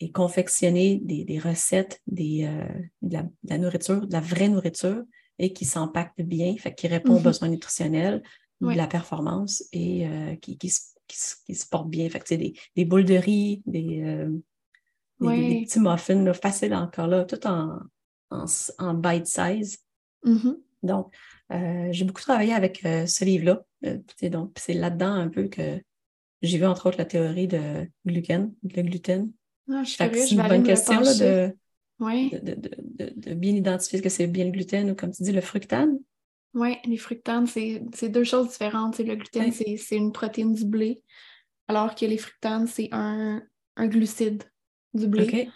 [0.00, 2.66] et confectionner des, recettes, des, euh,
[3.02, 5.02] de, la, nourriture, de la vraie nourriture
[5.38, 7.22] et qui s'impacte bien, fait, qui répond aux mm-hmm.
[7.22, 8.22] besoins nutritionnels,
[8.60, 12.08] de la performance et euh, qui, qui, se porte bien.
[12.10, 14.28] Fait des, des, boules de riz, des, euh,
[15.20, 17.78] des, petits muffins faciles encore là, tout en,
[18.30, 19.78] en, bite size.
[20.24, 20.56] Mm-hmm.
[20.82, 21.14] Donc,
[21.92, 23.64] j'ai beaucoup travaillé avec ce livre-là.
[24.28, 25.80] donc, c'est là-dedans un peu que
[26.42, 29.30] j'ai vu entre autres la théorie de gluten, de gluten
[29.70, 31.52] ah, je c'est une bonne question de,
[32.00, 35.98] de, bien identifier ce que c'est bien le gluten ou, comme tu dis, le fructane.
[36.54, 38.98] Oui, les fructanes, c'est deux choses différentes.
[38.98, 41.02] Le gluten, c'est une protéine du blé,
[41.66, 43.42] alors que les fructanes, c'est un,
[43.76, 44.42] un, glucide
[44.94, 45.24] du blé.
[45.24, 45.52] OK.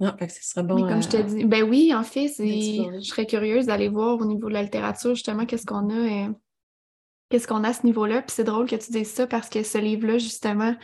[0.00, 0.82] Non, fait que ce serait bon.
[0.82, 4.24] Mais comme je te dis, ben oui, en fait, je serais curieuse d'aller voir au
[4.24, 6.28] niveau de la littérature, justement, qu'est-ce qu'on a.
[6.28, 6.32] Euh,
[7.30, 8.22] qu'est-ce qu'on a à ce niveau-là.
[8.22, 10.74] Puis c'est drôle que tu dises ça parce que ce livre-là, justement,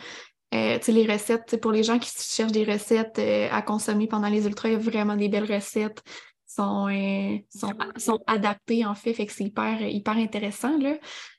[0.53, 4.45] euh, les recettes, pour les gens qui cherchent des recettes euh, à consommer pendant les
[4.45, 6.01] ultras, il y a vraiment des belles recettes.
[6.45, 10.75] Sont, euh, sont, sont adaptées en fait, fait que c'est hyper, hyper intéressant.
[10.77, 10.95] Là.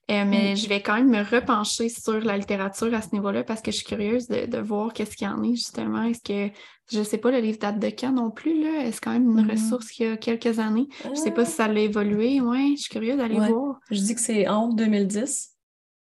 [0.08, 0.56] mais mm.
[0.56, 3.78] je vais quand même me repencher sur la littérature à ce niveau-là parce que je
[3.78, 6.02] suis curieuse de, voir qu'est-ce qu'il y en est justement.
[6.02, 6.54] Est-ce que,
[6.92, 8.84] je ne sais pas, le livre date de quand non plus, là?
[8.84, 9.50] Est-ce quand même une mm-hmm.
[9.50, 10.86] ressource qui a quelques années?
[11.02, 13.80] Je ne sais pas si ça l'a évolué, ouais, je suis curieuse d'aller voir.
[13.90, 15.56] Je dis que c'est en 2010,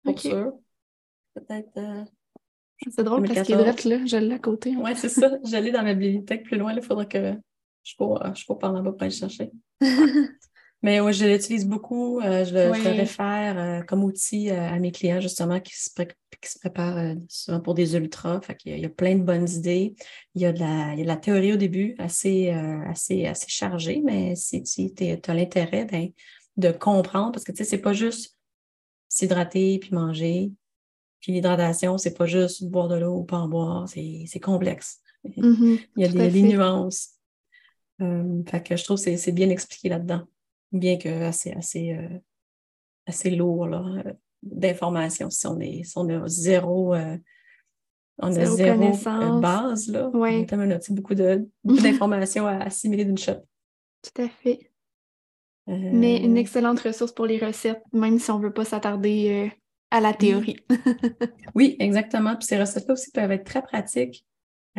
[0.06, 0.54] pour sûr.
[1.36, 2.08] Peut-être
[2.92, 4.76] c'est drôle parce qu'il est là, je l'ai à côté.
[4.78, 5.32] Oui, c'est ça.
[5.44, 6.74] Je l'ai dans ma bibliothèque plus loin.
[6.74, 7.34] Il faudra que
[7.84, 9.52] je cours, je cours par là-bas pour aller chercher.
[10.84, 12.20] Mais oui, je l'utilise beaucoup.
[12.20, 15.90] Euh, je, le, réfère euh, comme outil euh, à mes clients, justement, qui se,
[16.60, 18.42] préparent souvent pour des ultras.
[18.42, 19.96] Fait il, y a, plein de bonnes idées.
[20.36, 23.26] Il y a de la, il y a de la théorie au début, assez, assez,
[23.26, 24.62] assez chargée, mais si,
[24.94, 26.10] tu as l'intérêt ben,
[26.58, 28.38] de comprendre, parce que tu sais, c'est pas juste
[29.08, 30.52] s'hydrater puis manger.
[31.24, 35.00] Puis l'hydratation, c'est pas juste boire de l'eau ou pas en boire, c'est complexe.
[35.26, 35.88] Mm-hmm.
[35.96, 37.12] Il y a des, nuances.
[38.02, 40.24] Euh, fait que je trouve que c'est bien expliqué là-dedans,
[40.74, 42.20] bien que assez, assez, euh,
[43.06, 44.04] assez lourd euh,
[44.42, 45.30] d'informations.
[45.30, 51.16] Si on est, si on a zéro, on a zéro base, là, on a beaucoup
[51.64, 53.46] d'informations à assimiler d'une shot.
[54.02, 54.70] Tout à fait.
[55.68, 59.54] Mais une excellente ressource pour les recettes, même si on ne veut pas s'attarder
[59.94, 60.58] à la théorie.
[61.56, 62.36] oui, exactement.
[62.36, 64.26] Puis ces recettes-là aussi peuvent être très pratiques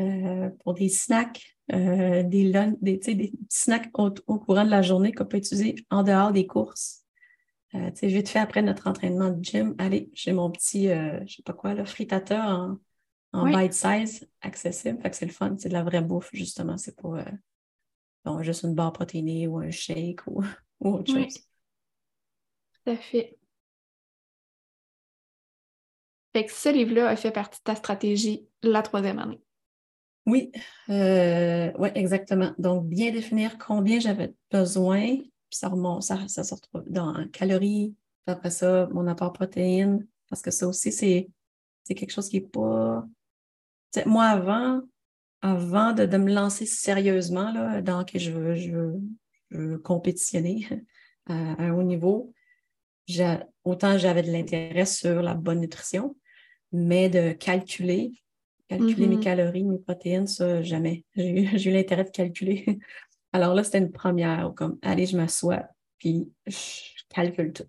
[0.00, 5.24] euh, pour des snacks, euh, des, des, des snacks au, courant de la journée qu'on
[5.24, 7.04] peut utiliser en dehors des courses.
[7.76, 11.42] Euh, vite fait après notre entraînement de gym, allez, j'ai mon petit, euh, je sais
[11.44, 12.78] pas quoi, le fritateur
[13.32, 15.00] en, en bite size accessible.
[15.00, 16.76] Fait que c'est le fun, c'est de la vraie bouffe, justement.
[16.76, 17.24] C'est pas
[18.24, 20.42] bon, juste une barre protéinée ou un shake ou,
[20.80, 21.38] autre chose.
[22.84, 23.38] Tout à fait.
[26.34, 29.40] Fait que ce livre-là a fait partie de ta stratégie la troisième année.
[30.26, 30.50] Oui,
[30.88, 32.52] euh, exactement.
[32.58, 37.94] Donc, bien définir combien j'avais besoin, puis ça remonte, ça, ça se retrouve dans calories,
[38.24, 41.28] puis après ça, mon apport protéines, parce que ça aussi, c'est
[41.86, 43.06] quelque chose qui n'est pas.
[44.06, 44.80] moi, avant,
[45.40, 48.72] avant de, de, me lancer sérieusement là, dans que je veux, je
[49.50, 50.66] veux, compétitionner
[51.26, 52.32] à, un haut niveau,
[53.62, 56.16] autant j'avais de l'intérêt sur la bonne nutrition,
[56.74, 58.10] mais de calculer,
[58.68, 59.20] calculer mes mm-hmm.
[59.20, 61.04] calories, mes protéines, ça, jamais.
[61.14, 62.80] J'ai eu l'intérêt de calculer.
[63.32, 67.68] Alors là, c'était une première, comme, allez, je m'assois, puis je calcule tout.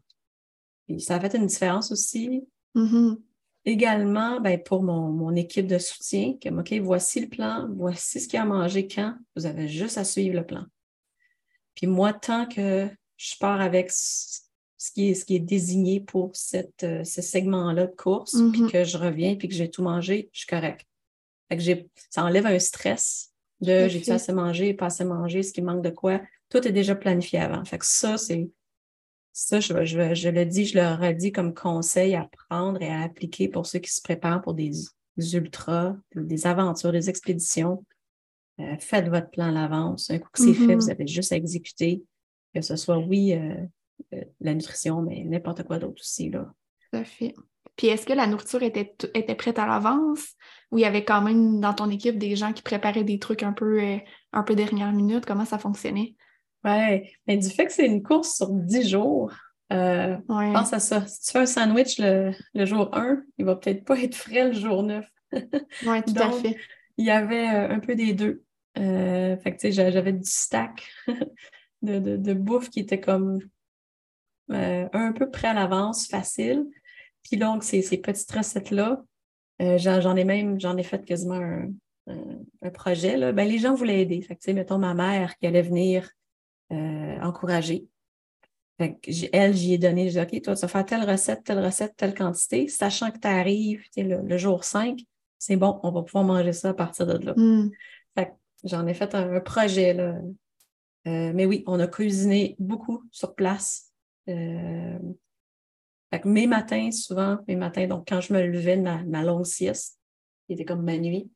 [0.88, 2.48] Puis ça a fait une différence aussi.
[2.74, 3.22] Mm-hmm.
[3.65, 8.38] Également, ben, pour mon, équipe de soutien, comme, OK, voici le plan, voici ce qu'il
[8.38, 10.65] y a à manger quand, vous avez juste à suivre le plan.
[11.76, 13.91] Puis moi, tant que je pars avec
[14.86, 18.62] ce qui est, ce qui est désigné pour cette, euh, ce segment-là de course, puis
[18.62, 18.71] mm-hmm.
[18.71, 20.86] que je reviens, puis que j'ai tout mangé, je suis correct.
[21.50, 25.62] Fait que ça enlève un stress de j'ai-tu assez mangé, pas assez mangé, ce qui
[25.62, 26.21] manque de quoi.
[26.50, 27.63] Tout est déjà planifié avant.
[27.65, 28.48] Fait que ça, c'est
[29.34, 33.48] ça, je, je, le dis, je le redis comme conseil à prendre et à appliquer
[33.48, 34.71] pour ceux qui se préparent pour des,
[35.17, 37.84] ultras, des aventures, des expéditions.
[38.60, 40.10] Euh, faites votre plan à l'avance.
[40.10, 40.91] Un coup que c'est fait, vous mm-hmm.
[40.91, 42.04] avez juste à exécuter,
[42.54, 43.56] que ce soit, oui, euh,
[44.40, 46.30] la nutrition, mais n'importe quoi d'autre aussi.
[46.30, 46.54] Là.
[46.92, 47.34] Tout à fait.
[47.76, 50.36] Puis est-ce que la nourriture était, était prête à l'avance?
[50.72, 53.44] Ou il y avait quand même dans ton équipe des gens qui préparaient des trucs
[53.44, 53.98] un peu, euh,
[54.34, 55.26] un peu dernière minute?
[55.26, 56.16] Comment ça fonctionnait?
[56.64, 59.32] Oui, mais du fait que c'est une course sur 10 jours,
[59.72, 61.06] euh, pense à ça.
[61.06, 62.34] Si tu fais un sandwich le,
[62.66, 65.06] jour 1, il va peut-être pas être frais le jour 9.
[65.34, 66.58] oui, tout à fait.
[66.98, 68.44] Il y avait euh, un peu des deux.
[68.76, 68.82] fait
[69.44, 70.90] que tu sais, j'avais du stack
[71.82, 73.40] de, de, bouffe qui était comme
[74.50, 76.66] un peu prêt à l'avance, facile.
[77.24, 79.04] Puis donc, ces, petites recettes-là,
[79.62, 81.42] euh, j'en ai même, j'en ai fait quasiment
[82.08, 83.18] un, projet.
[83.18, 83.32] Là.
[83.32, 84.22] Ben, les gens voulaient aider.
[84.22, 86.10] Fait que, mettons ma mère qui allait venir
[86.72, 87.88] euh, encourager.
[88.78, 89.00] Fait
[89.32, 91.96] elle, j'y ai donné, j'ai dit, OK, toi, tu vas faire telle recette, telle recette,
[91.96, 95.00] telle quantité, sachant que tu arrives le, le, jour 5,
[95.40, 97.34] c'est bon, on va pouvoir manger ça à partir de là.
[97.36, 97.70] Hmm.
[98.66, 99.94] J'en ai fait un, projet.
[99.94, 100.16] Là.
[101.08, 103.85] Euh, mais oui, on a cuisiné beaucoup sur place
[106.24, 110.00] mes matins, souvent, mes matins, donc quand je me levais de ma, longue sieste,
[110.48, 111.30] qui était comme ma nuit,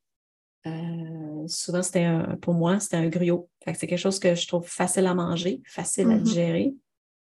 [0.67, 2.09] euh, souvent c'était
[2.41, 3.49] pour moi, c'était un griot.
[3.65, 6.21] c'est quelque chose que je trouve facile à manger, facile à mm-hmm.
[6.21, 6.73] digérer,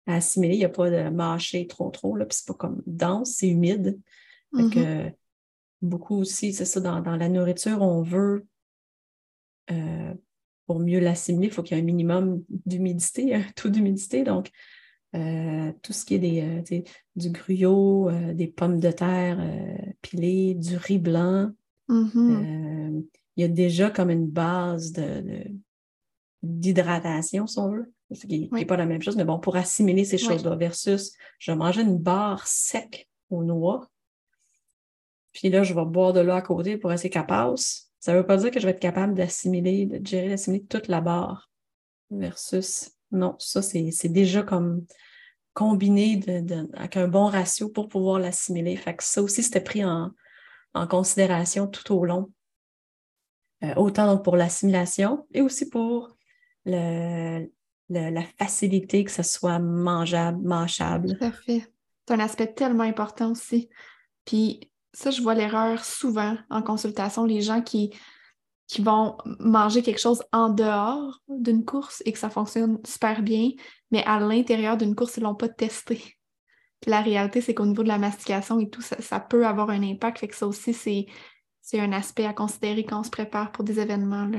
[0.07, 0.55] à assimiler.
[0.55, 3.49] Il n'y a pas de mâcher trop, trop, là, puis c'est pas comme dense, c'est
[3.49, 3.99] humide.
[4.53, 5.13] Mm-hmm.
[5.83, 8.47] beaucoup aussi, c'est ça, dans, la nourriture, on veut,
[9.71, 10.15] euh,
[10.67, 14.23] pour mieux l'assimiler, il faut qu'il y ait un minimum d'humidité, un taux d'humidité.
[14.23, 14.51] Donc,
[15.17, 16.81] euh, tout ce qui est des, euh,
[17.17, 19.39] du gruyot, euh, des pommes de terre
[20.03, 21.51] pilées, du riz blanc.
[21.89, 23.05] Mm-hmm.
[23.37, 25.45] il y a déjà comme une base de,
[26.43, 30.05] d'hydratation, si on veut, ce qui n'est pas la même chose, mais bon, pour assimiler
[30.05, 33.89] ces choses-là, versus je vais manger une barre sec aux noix,
[35.33, 37.93] puis là, je vais boire de l'eau à côté pour essayer qu'elle passe.
[38.01, 40.89] Ça ne veut pas dire que je vais être capable d'assimiler, de gérer, d'assimiler toute
[40.89, 41.51] la barre
[42.11, 44.85] versus non, ça, c'est déjà comme
[45.55, 46.21] combiné
[46.75, 48.77] avec un bon ratio pour pouvoir l'assimiler.
[48.77, 50.13] Fait que ça aussi, c'était pris en,
[50.91, 52.31] considération tout au long.
[53.65, 56.15] Euh, autant pour l'assimilation et aussi pour
[56.67, 57.41] la
[58.39, 61.17] facilité que ce soit mangeable, mâchable.
[61.17, 61.73] Tout à fait.
[62.07, 63.71] C'est un aspect tellement important aussi.
[64.27, 67.95] Puis ça, je vois l'erreur souvent en consultation, les gens qui
[68.67, 73.51] qui vont manger quelque chose en dehors d'une course et que ça fonctionne super bien,
[73.91, 75.97] mais à l'intérieur d'une course, ils ne l'ont pas testé.
[76.81, 79.83] Puis la réalité, c'est qu'au niveau de la mastication et tout, ça, peut avoir un
[79.83, 80.19] impact.
[80.19, 83.79] Fait que ça aussi, c'est un aspect à considérer quand on se prépare pour des
[83.81, 84.31] événements.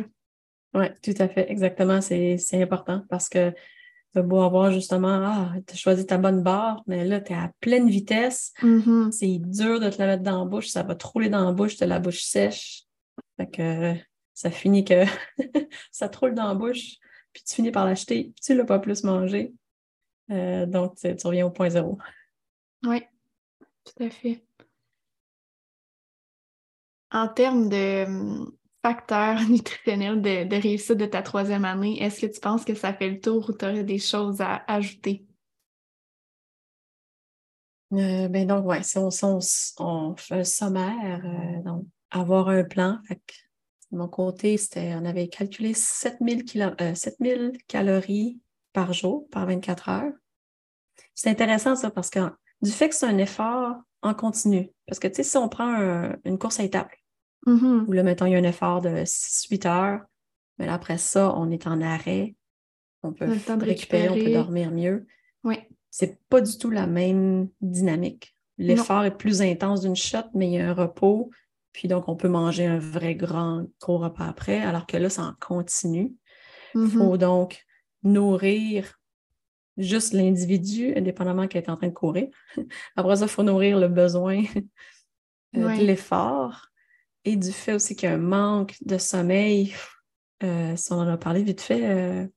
[0.73, 2.01] Oui, tout à fait, exactement.
[2.01, 3.53] C'est important parce que
[4.13, 7.35] tu beau avoir justement, ah, tu as choisi ta bonne barre, mais là, tu es
[7.35, 8.53] à pleine vitesse.
[8.61, 9.11] Mm-hmm.
[9.11, 11.51] C'est dur de te la mettre dans la bouche, ça va te rouler dans la
[11.51, 12.83] bouche, tu as la bouche sèche.
[13.37, 13.95] Fait que
[14.38, 15.04] ça finit que
[15.91, 16.97] ça te roule dans la bouche,
[17.34, 19.52] puis tu finis par l'acheter, tu ne l'as pas plus mangé.
[20.29, 21.98] Euh, donc, tu, reviens au point zéro.
[22.83, 23.02] Oui,
[23.83, 24.46] tout à fait.
[27.10, 28.52] En termes de hum,
[28.83, 33.10] facteurs nutritionnels de, réussite de ta troisième année, est-ce que tu penses que ça fait
[33.10, 35.25] le tour ou tu aurais des choses à ajouter?
[37.92, 43.46] Euh, ben donc, oui, si on, fait un sommaire, euh, donc avoir un plan, fait
[43.92, 46.44] de mon côté, c'était, on avait calculé 7000,
[46.81, 48.40] euh, calories
[48.73, 50.13] par jour, par 24 heures.
[51.15, 52.19] C'est intéressant ça parce que
[52.62, 56.12] du fait que c'est un effort en continu, parce que tu sais, si on prend
[56.25, 56.94] une course à étapes,
[57.46, 57.85] mm-hmm.
[57.88, 60.02] où là, mettons, il y a un effort de 6-8 heures,
[60.58, 62.35] mais après ça, on est en arrêt.
[63.04, 63.25] on peut
[63.62, 65.08] récupérer, on peut dormir mieux.
[65.44, 65.60] Oui.
[65.90, 68.35] C'est pas du tout la même dynamique.
[68.58, 71.31] L'effort est plus intense d'une shot, mais il y a un repos.
[71.73, 75.23] Puis donc, on peut manger un vrai grand gros repas après, alors que là, ça
[75.23, 76.13] en continue.
[76.73, 76.89] Il mm-hmm.
[76.89, 77.65] faut donc
[78.03, 78.97] nourrir
[79.77, 82.27] juste l'individu, indépendamment qu'il est en train de courir.
[82.95, 84.43] Après ça, il faut nourrir le besoin
[85.55, 86.67] euh, de l'effort
[87.25, 89.73] et du fait aussi qu'il y a un manque de sommeil.
[90.43, 92.27] Euh, si on en a parlé vite fait euh,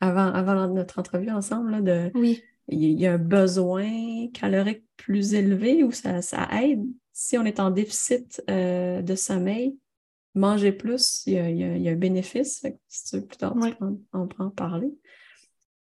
[0.00, 2.42] avant, avant notre entrevue ensemble, de, oui.
[2.68, 6.84] il y a un besoin calorique plus élevé où ça, ça aide?
[7.20, 9.76] Si on est en déficit de sommeil,
[10.36, 12.64] manger plus, il y a, un bénéfice.
[12.86, 13.56] si tu veux plus tard,
[14.12, 14.96] on peut en parler.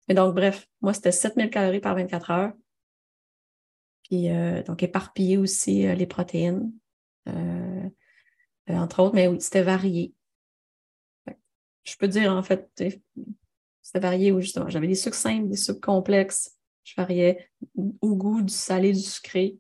[0.09, 2.53] Et donc, bref, moi, c'était 7000 calories par 24 heures.
[4.03, 6.71] Puis, euh, donc, éparpiller aussi euh, les protéines,
[7.29, 7.89] euh,
[8.69, 10.13] entre autres, mais oui, c'était varié.
[11.85, 12.71] Je peux dire, en fait,
[13.81, 16.55] c'était varié où justement, j'avais des sucres simples, des sucres complexes.
[16.83, 17.49] Je variais
[18.03, 19.57] au goût du salé, du sucré.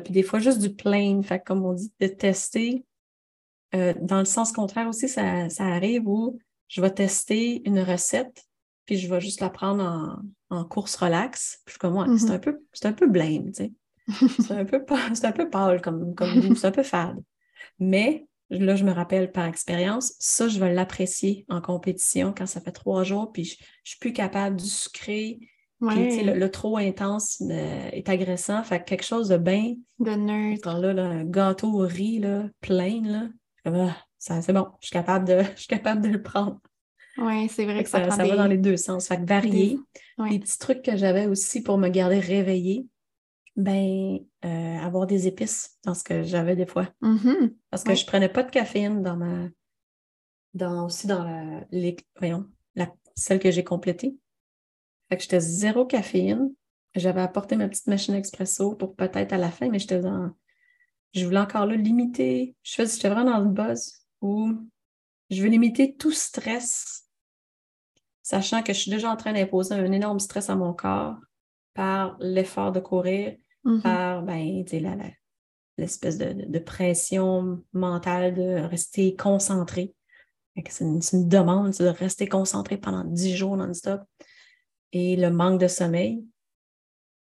[0.00, 1.20] Puis des fois, juste du plain.
[1.22, 2.84] Fait comme on dit, de tester.
[3.72, 6.38] dans le sens contraire aussi, ça, ça arrive où
[6.68, 8.44] je vais tester une recette
[8.86, 11.60] puis je vais juste la prendre en, course relax.
[11.64, 12.32] Puis comme moi, c'est mm-hmm.
[12.32, 13.72] un peu, c'est un peu blame, tu sais.
[14.42, 14.84] c'est un peu
[15.14, 17.20] c'est un peu pâle comme, comme c'est un peu fade.
[17.78, 22.60] Mais là, je me rappelle par expérience, ça, je vais l'apprécier en compétition quand ça
[22.60, 25.40] fait trois jours, puis je, ne suis plus capable du sucré.
[25.80, 28.62] Le, trop intense euh, est agressant.
[28.62, 29.74] Fait quelque chose de bien.
[29.98, 30.78] De neutre.
[30.78, 33.28] Là, un gâteau au riz là, plein, là.
[33.64, 36.58] Ah, ça, c'est bon, je suis capable de, je suis capable de le prendre.
[37.16, 39.06] Oui, c'est vrai que, ça, ça, va dans les deux sens.
[39.06, 39.78] Fait que varier.
[40.18, 42.86] Les petits trucs que j'avais aussi pour me garder réveillée,
[43.56, 46.88] ben, euh, avoir des épices dans ce que j'avais des fois.
[47.02, 47.54] Mm-hmm.
[47.70, 49.48] Parce que je prenais pas de caféine dans ma.
[50.54, 52.46] Dans, aussi dans la, les, voyons,
[52.76, 54.16] la, celle que j'ai complétée.
[55.14, 56.52] Fait que j'étais zéro caféine.
[56.96, 60.32] J'avais apporté ma petite machine expresso pour peut-être à la fin, mais j'étais dans.
[61.12, 62.56] Je voulais encore là limiter.
[62.64, 64.50] Je j'étais vraiment dans le buzz où
[65.30, 67.08] je veux limiter tout stress
[68.22, 71.16] sachant que je suis déjà en train d'imposer un énorme stress à mon corps
[71.74, 73.82] par l'effort de courir, mm-hmm.
[73.82, 74.64] par ben,
[75.78, 79.94] l'espèce de, pression mentale de rester concentré.
[80.68, 84.00] C'est une, demande de rester concentré pendant dix jours non-stop.
[84.94, 86.24] Et le manque de sommeil.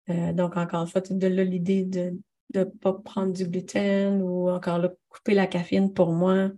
[0.08, 2.18] Euh, donc, encore une fois, de là, l'idée de
[2.54, 6.50] ne pas prendre du gluten ou encore là, couper la caféine pour moi,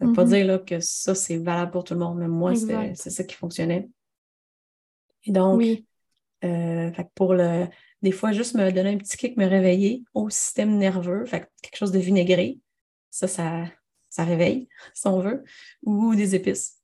[0.00, 0.28] ça ne veut pas mm-hmm.
[0.28, 3.36] dire là, que ça, c'est valable pour tout le monde, mais moi, c'est ça qui
[3.36, 3.88] fonctionnait.
[5.24, 5.62] Et donc,
[6.42, 7.66] euh, pour le,
[8.02, 11.76] des fois, juste me donner un petit kick, me réveiller au système nerveux, fait quelque
[11.76, 12.58] chose de vinaigré,
[13.10, 13.64] ça, ça,
[14.08, 15.44] ça réveille, si on veut,
[15.82, 16.80] ou des épices.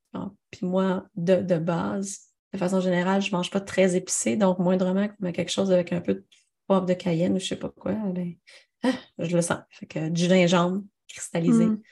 [0.51, 4.59] puis moi, de, de, base, de façon générale, je ne mange pas très épicé, donc
[4.59, 6.27] moindrement quelque chose avec un peu de
[6.67, 8.35] poivre de cayenne ou je ne sais pas quoi, ben,
[8.83, 9.59] ah, je le sens.
[9.71, 11.67] Fait que du gingembre cristallisé.
[11.67, 11.83] Mm.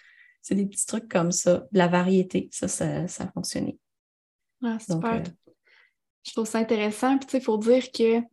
[0.42, 2.48] C'est des petits trucs comme ça, de la variété.
[2.52, 3.78] Ça, ça, a fonctionné.
[4.62, 5.14] Ah, super.
[5.14, 5.22] Euh,
[6.22, 7.16] Je trouve ça intéressant.
[7.16, 8.26] Puis, tu sais, il faut dire que tu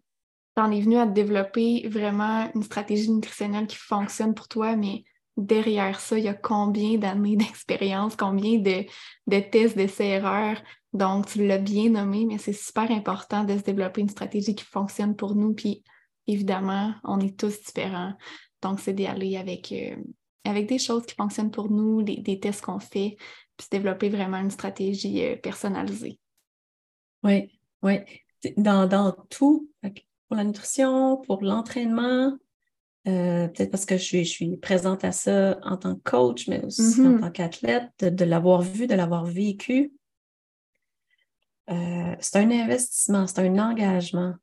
[0.58, 5.06] en es venu à développer vraiment une stratégie nutritionnelle qui fonctionne pour toi, mais
[5.38, 8.86] derrière ça, il y a combien d'années d'expérience, combien de,
[9.28, 10.62] de tests, d'essais-erreurs.
[10.94, 14.66] Donc, tu l'as bien nommé, mais c'est super important de se développer une stratégie qui
[14.66, 15.54] fonctionne pour nous.
[15.54, 15.84] Puis,
[16.28, 18.14] évidemment, on est tous différents.
[18.62, 19.96] Donc, c'est d'y aller avec, euh,
[20.44, 23.16] avec des choses qui fonctionnent pour nous, des, tests qu'on fait,
[23.58, 26.20] puis développer vraiment une stratégie euh, personnalisée.
[27.24, 27.52] Oui,
[27.84, 28.00] oui.
[28.58, 29.70] Dans, tout,
[30.28, 32.36] pour la nutrition, pour l'entraînement,
[33.08, 36.48] euh, peut-être parce que je suis, je suis, présente à ça en tant que coach,
[36.48, 37.20] mais aussi en mm-hmm.
[37.22, 39.94] tant qu'athlète, de, l'avoir vu, de l'avoir vécu.
[41.72, 44.36] Euh, c'est un investissement, c'est un engagement.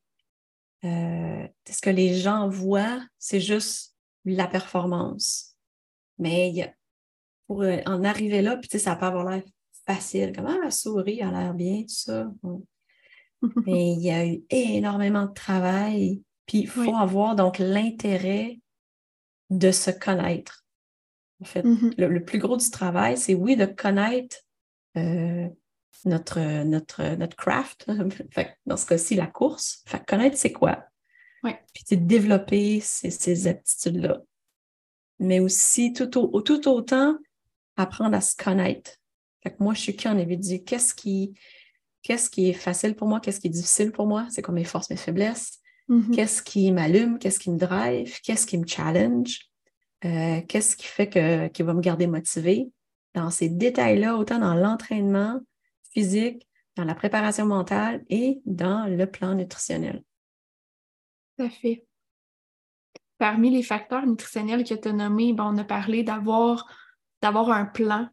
[0.83, 5.57] ce que les gens voient, c'est juste la performance.
[6.19, 6.75] Mais
[7.47, 9.43] pour euh, en arriver là, puis ça peut avoir l'air
[9.87, 12.31] facile, comme ah, la souris a l'air bien, tout ça.
[13.67, 16.23] Mais il y a eu énormément de travail.
[16.47, 18.59] Puis il faut avoir donc l'intérêt
[19.51, 20.65] de se connaître.
[21.41, 22.05] En fait, mm-hmm.
[22.05, 24.37] le, plus gros du travail, c'est oui, de connaître
[24.97, 25.49] euh,
[26.05, 27.91] notre, notre, notre craft,
[28.67, 29.83] dans ce cas-ci, la course.
[29.87, 30.85] Fait connaître c'est quoi.
[31.43, 34.21] Puis développer ces, ces aptitudes-là
[35.19, 37.17] mais aussi tout, tout autant
[37.77, 38.93] apprendre à se connaître.
[39.43, 40.63] Fait que moi, je suis qui en individu?
[40.65, 41.35] Qu'est-ce qui,
[42.03, 43.21] qu'est-ce qui est facile pour moi?
[43.21, 44.27] Qu'est-ce qui est difficile pour moi?
[44.31, 45.61] C'est quoi mes forces, mes faiblesses?
[45.89, 46.15] Mm-hmm.
[46.15, 47.19] Qu'est-ce qui m'allume?
[47.19, 48.21] Qu'est-ce qui me drive?
[48.23, 49.41] Qu'est-ce qui me challenge?
[50.05, 52.71] Euh, qu'est-ce qui fait que, qui va me garder motivée?
[53.15, 55.41] Dans ces détails-là, autant dans l'entraînement
[55.99, 56.47] physique,
[56.77, 60.05] dans la préparation mentale et dans le plan nutritionnel.
[61.37, 61.85] Tout à fait.
[63.19, 66.65] Parmi les facteurs nutritionnels que tu as nommés, on a parlé d'avoir
[67.23, 68.09] un plan,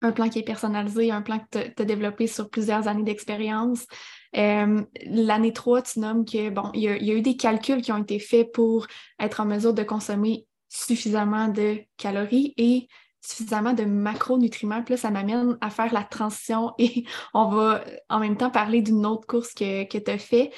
[0.00, 3.86] un plan qui est personnalisé, un plan que tu as développé sur plusieurs années d'expérience.
[4.34, 8.02] Euh, l'année 3, tu nommes que bon, il y, a, eu des calculs qui ont
[8.02, 8.86] été faits pour
[9.20, 12.88] être en mesure de consommer suffisamment de calories et
[13.22, 14.82] suffisamment de macronutriments.
[14.82, 17.04] Puis là, ça m'amène à faire la transition et
[17.34, 20.50] on va en même temps parler d'une autre course que, que tu as fait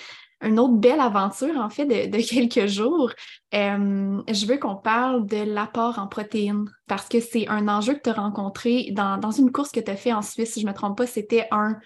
[0.42, 3.10] une autre belle aventure, en fait, de, quelques jours.
[3.54, 8.02] Euh, je veux qu'on parle de l'apport en protéines parce que c'est un enjeu que
[8.02, 10.72] tu as rencontré dans, une course que tu as fait en Suisse, si je ne
[10.72, 11.78] me trompe pas, c'était un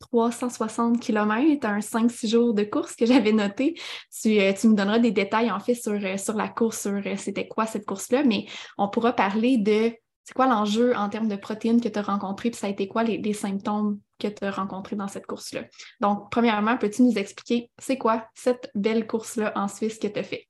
[0.00, 3.74] 360 km, un 5-6 jours de course que j'avais noté.
[4.22, 7.00] Tu, euh, tu, me donneras des détails, en fait, sur, euh, sur la course, sur
[7.16, 9.92] c'était quoi cette course-là, mais on pourra parler de
[10.24, 12.88] c'est quoi l'enjeu en termes de protéines que tu as rencontré, puis ça a été
[12.88, 15.64] quoi les, symptômes que tu as rencontrés dans cette course-là?
[16.00, 20.22] Donc, premièrement, peux-tu nous expliquer c'est quoi cette belle course-là en Suisse que tu as
[20.22, 20.48] fait?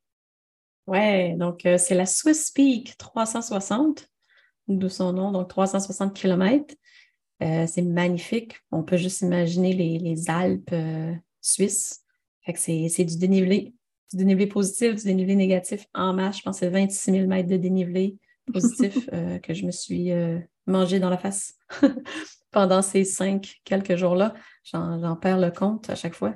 [0.87, 4.09] Oui, donc euh, c'est la Swiss Peak 360,
[4.69, 6.75] d'où son nom, donc 360 km.
[7.43, 8.55] Euh, c'est magnifique.
[8.71, 12.01] On peut juste imaginer les, Alpes euh, suisses.
[12.55, 13.75] C'est du dénivelé,
[14.13, 16.39] du dénivelé positif, du dénivelé négatif en masse.
[16.39, 18.19] Je pense que c'est 26 000 mètres de dénivelé
[18.53, 21.55] positif euh, que je me suis euh, mangé dans la face
[22.51, 24.35] pendant ces cinq quelques jours-là.
[24.65, 26.35] J'en perds le compte à chaque fois.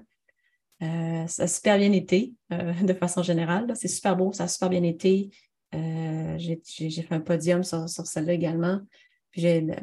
[0.82, 3.72] Euh, ça a super bien été, de façon générale.
[3.74, 5.30] C'est super beau, ça a super bien été.
[5.72, 6.58] J'ai
[7.02, 8.80] fait un podium sur, celle-là également.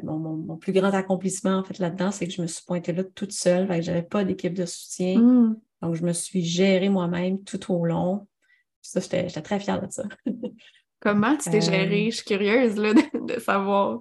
[0.02, 3.32] mon, plus grand accomplissement en fait là-dedans, c'est que je me suis pointée là toute
[3.32, 3.66] seule.
[3.82, 5.20] Je n'avais pas d'équipe de soutien.
[5.20, 5.56] Mmh.
[5.82, 8.26] Donc, je me suis gérée moi-même tout au long.
[8.80, 10.04] Ça, j'étais très fière de ça.
[11.00, 12.06] Comment tu t'es gérée?
[12.06, 12.10] Euh.
[12.10, 12.74] Je suis curieuse
[13.14, 14.00] de, savoir.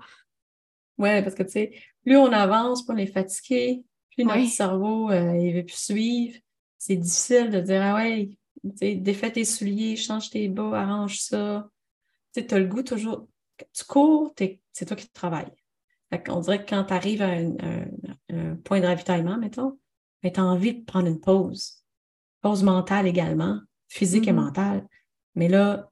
[0.98, 1.74] Oui, parce que tu sais,
[2.04, 6.38] plus on avance, plus on est fatigué, plus notre cerveau euh, il veut plus suivre.
[6.78, 8.30] C'est difficile de dire Ah ouais,
[8.64, 11.70] défais tes souliers, change tes bas, arrange ça.
[12.34, 13.28] Tu as le goût toujours.
[13.74, 14.34] Tu cours,
[14.74, 15.52] c'est toi qui travailles.
[16.30, 19.80] on dirait que quand tu arrives à un, point de ravitaillement, mettons,
[20.22, 21.84] ben, tu as envie de prendre une pause.
[22.42, 24.36] Pause mentale également, physique et mm-hmm.
[24.36, 24.88] mentale.
[25.36, 25.90] Mais là,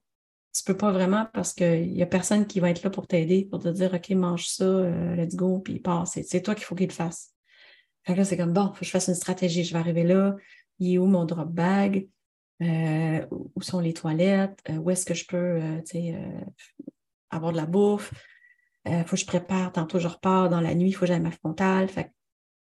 [0.54, 3.46] tu peux pas vraiment parce qu'il n'y a personne qui va être là pour t'aider,
[3.50, 6.20] pour te dire OK, mange ça, euh, let's go, puis passe.
[6.24, 7.34] C'est toi qu'il faut qu'il le fasse.
[8.04, 9.64] Fait là, c'est comme bon, il faut que je fasse une stratégie.
[9.64, 10.36] Je vais arriver là,
[10.78, 12.08] il est où mon drop bag?
[12.62, 14.60] Euh, où sont les toilettes?
[14.70, 15.60] Euh, où est-ce que je peux
[17.32, 18.14] avoir de la bouffe?
[18.86, 19.72] Il faut que je prépare.
[19.72, 21.90] Tantôt, je repars dans la nuit, il faut que j'aille ma frontale.
[21.90, 22.12] Fait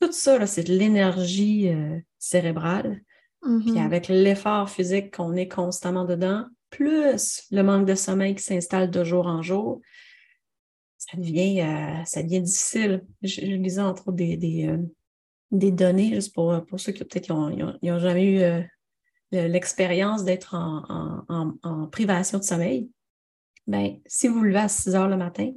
[0.00, 1.70] tout ça, c'est de l'énergie
[2.18, 3.00] cérébrale.
[3.42, 3.84] Puis mm-hmm.
[3.84, 9.04] avec l'effort physique qu'on est constamment dedans, plus le manque de sommeil qui s'installe de
[9.04, 9.80] jour en jour,
[10.96, 13.04] ça devient, euh, ça devient difficile.
[13.22, 17.98] Je, lisais entre autres des, des, euh, données, juste pour, pour ceux qui peut-être n'ont
[17.98, 18.62] jamais eu euh,
[19.30, 22.90] l'expérience d'être en, privation de sommeil.
[23.66, 25.52] Bien, si vous vous levez à 6 heures le matin,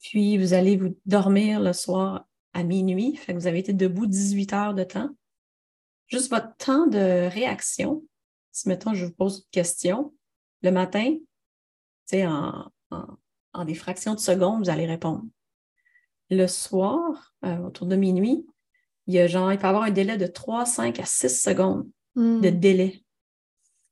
[0.00, 4.06] puis vous allez vous dormir le soir à minuit, fait que vous avez été debout
[4.06, 5.10] 18 heures de temps,
[6.08, 8.02] juste votre temps de réaction,
[8.56, 10.14] si mettons je vous pose une question,
[10.62, 11.14] le matin,
[12.14, 13.06] en, en,
[13.52, 15.24] en, des fractions de secondes, vous allez répondre.
[16.30, 18.46] Le soir, euh, autour de minuit,
[19.06, 21.28] il y a genre, il peut y avoir un délai de 3, 5 à 6
[21.38, 22.40] secondes hmm.
[22.40, 23.04] de délai.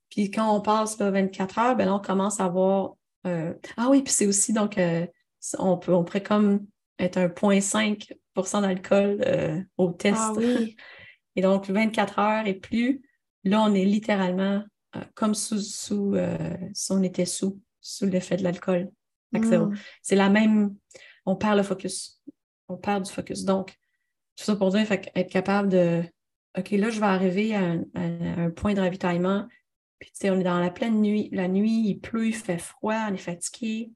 [0.09, 2.95] Puis quand on passe là, 24 heures, ben on commence à avoir.
[3.27, 5.05] Euh, ah oui, puis c'est aussi donc euh,
[5.59, 6.65] on peut on pourrait comme
[6.97, 10.17] être un 0.5% d'alcool au test.
[10.17, 10.33] Ah
[11.35, 13.03] et donc 24 heures et plus,
[13.45, 14.63] là, on est littéralement
[14.95, 18.91] euh, comme sous, sous euh, si on était sous, sous l'effet de l'alcool.
[19.31, 19.75] Mm.
[20.01, 20.75] C'est la même,
[21.25, 22.21] on perd le focus.
[22.67, 23.43] On perd du focus.
[23.43, 23.75] Donc,
[24.35, 26.03] tout ça pour dire, être capable de,
[26.57, 29.47] OK, là, je vais arriver à un, point de ravitaillement.
[29.99, 31.29] Puis, tu sais, on est dans la pleine nuit.
[31.31, 33.91] La nuit, il pleut, il fait froid, on est fatigué.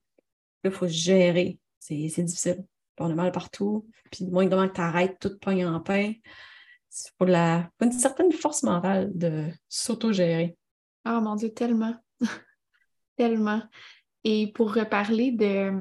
[0.64, 1.60] Là, il faut se gérer.
[1.80, 2.66] C'est difficile.
[3.00, 3.88] On a mal partout.
[4.12, 6.14] Puis, moins que tu arrêtes, tout pogne en pain.
[7.06, 10.58] Il faut, la, faut une certaine force mentale de s'auto-gérer.
[11.08, 11.96] Oh mon Dieu, tellement.
[13.18, 13.62] tellement.
[14.24, 15.72] Et pour reparler de,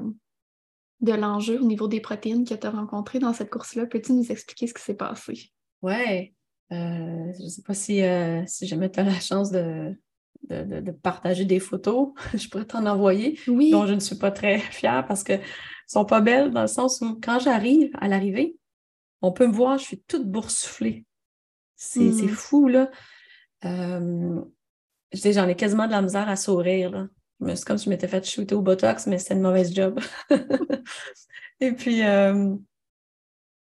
[1.01, 4.31] de l'enjeu au niveau des protéines que tu as rencontré dans cette course-là, peux-tu nous
[4.31, 5.51] expliquer ce qui s'est passé?
[5.81, 6.33] Oui.
[6.71, 9.95] Euh, je ne sais pas si, euh, si jamais tu as la chance de,
[10.49, 12.09] de, partager des photos.
[12.33, 13.39] je pourrais t'en envoyer.
[13.47, 13.71] Oui.
[13.71, 15.45] Dont je ne suis pas très fière parce qu'elles ne
[15.87, 18.55] sont pas belles dans le sens où quand j'arrive à l'arrivée,
[19.21, 21.05] on peut me voir, je suis toute boursouflée.
[21.81, 22.27] C'est hmm.
[22.27, 22.91] fou, là.
[23.63, 24.41] Euh,
[25.13, 27.07] j'en ai quasiment de la misère à sourire.
[27.55, 29.97] C'est comme si je m'étais fait shooter au Botox, mais c'était une mauvaise job.
[31.61, 32.53] Et puis, euh,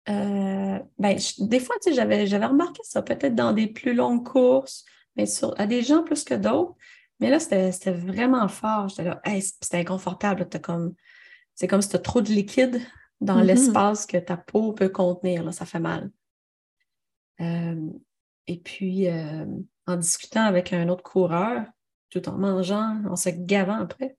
[0.08, 5.54] ben, des fois, j'avais, j'avais remarqué ça, peut-être dans des plus longues courses, mais sur,
[5.60, 6.74] à des gens plus que d'autres.
[7.20, 8.88] Mais là, c'était, vraiment fort.
[8.88, 10.48] J'étais là, c'était inconfortable.
[10.60, 10.94] comme,
[11.54, 12.80] c'est comme si tu as trop de liquide
[13.20, 13.44] dans mm-hmm.
[13.44, 15.44] l'espace que ta peau peut contenir.
[15.44, 16.10] Là, ça fait mal.
[17.40, 17.90] Euh,
[18.48, 19.44] et puis, euh,
[19.86, 21.66] en discutant avec un autre coureur,
[22.08, 24.16] tout en mangeant, en se gavant après,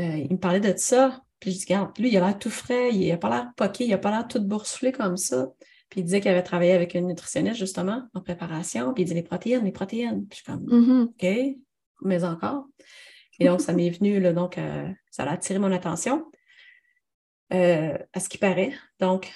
[0.00, 1.22] euh, il me parlait de ça.
[1.38, 3.84] Puis je dis, regarde, lui, il a l'air tout frais, il n'a pas l'air poqué,
[3.84, 5.46] il n'a pas l'air tout boursouflé comme ça.
[5.88, 8.92] Puis il disait qu'il avait travaillé avec une nutritionniste, justement, en préparation.
[8.92, 10.26] Puis il dit les protéines, les protéines.
[10.26, 11.02] Puis je suis comme, mm-hmm.
[11.04, 11.56] OK,
[12.02, 12.66] mais encore.
[13.38, 14.58] Et donc, ça m'est venu, là, donc,
[15.10, 16.30] ça a attiré mon attention.
[17.50, 18.72] à ce qui paraît.
[18.98, 19.32] Donc,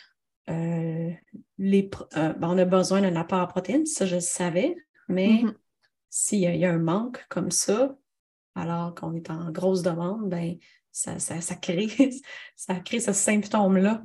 [0.51, 1.11] euh,
[1.59, 4.77] les, euh, ben, on a besoin d'un apport en protéines, ça je le savais,
[5.09, 5.55] mais mm-hmm.
[6.11, 7.97] s'il y, a un manque comme ça,
[8.55, 10.57] alors qu'on est en grosse demande, ben,
[10.93, 11.89] ça, ça, crée,
[12.57, 14.03] ça crée ce symptôme-là.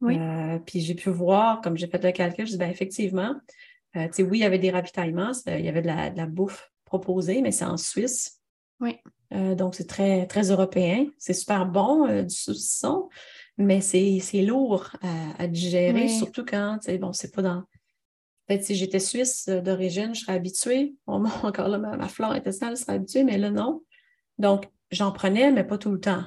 [0.00, 0.18] Oui.
[0.18, 3.34] Euh, puis j'ai pu voir, comme j'ai fait le calcul, je dis ben, effectivement,
[3.94, 7.66] oui, il y avait des ravitaillements, il y avait de la, bouffe proposée, mais c'est
[7.66, 8.40] en Suisse.
[8.80, 8.96] Oui.
[9.30, 11.06] donc, c'est très, très européen.
[11.18, 13.10] C'est super bon, du saucisson,
[13.58, 14.90] mais c'est lourd
[15.38, 17.64] à, digérer, surtout quand, tu sais, bon, c'est pas dans.
[18.46, 20.96] Peut-être si j'étais suisse euh, d'origine, je serais habituée.
[21.06, 23.82] encore là, ma, flore intestinale serait habituée, mais là, non.
[24.38, 26.24] Donc, j'en prenais, mais pas tout le temps.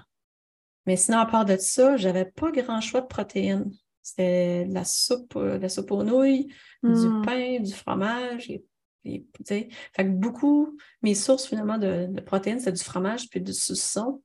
[0.86, 3.72] Mais sinon, à part de ça, j'avais pas grand choix de protéines.
[4.02, 6.48] C'était de la soupe, euh, de la soupe aux nouilles,
[6.84, 7.26] du hmm.
[7.26, 8.50] pain, du fromage.
[8.50, 8.64] Et,
[9.44, 14.24] fait que beaucoup, mes sources finalement de, protéines, c'était du fromage puis du saucisson.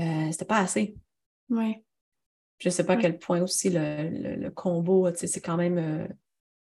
[0.00, 0.96] Euh, c'était pas assez.
[1.50, 1.82] Oui.
[2.58, 5.78] Je ne sais pas à quel point aussi le, combo, c'est quand même.
[5.78, 6.08] Euh,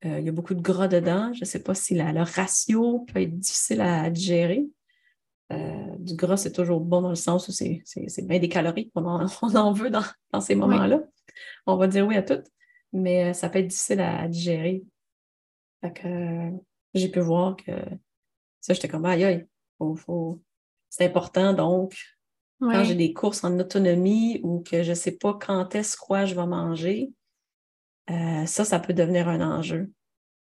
[0.05, 1.33] euh, il y a beaucoup de gras dedans.
[1.33, 4.67] Je ne sais pas si le ratio peut être difficile à digérer.
[5.53, 7.83] Euh, du gras, c'est toujours bon dans le sens où c'est
[8.27, 11.03] bien des calories qu'on en, on en veut dans, ces moments-là.
[11.67, 12.43] On va dire oui à tout,
[12.93, 14.85] mais ça peut être difficile à, digérer.
[16.95, 17.73] j'ai pu voir que
[18.61, 19.47] ça, j'étais comme aïe aïe,
[20.89, 21.97] c'est important donc
[22.71, 26.25] quand j'ai des courses en autonomie ou que je ne sais pas quand est-ce quoi
[26.25, 27.11] je vais manger,
[28.11, 29.91] euh, ça, ça peut devenir un enjeu.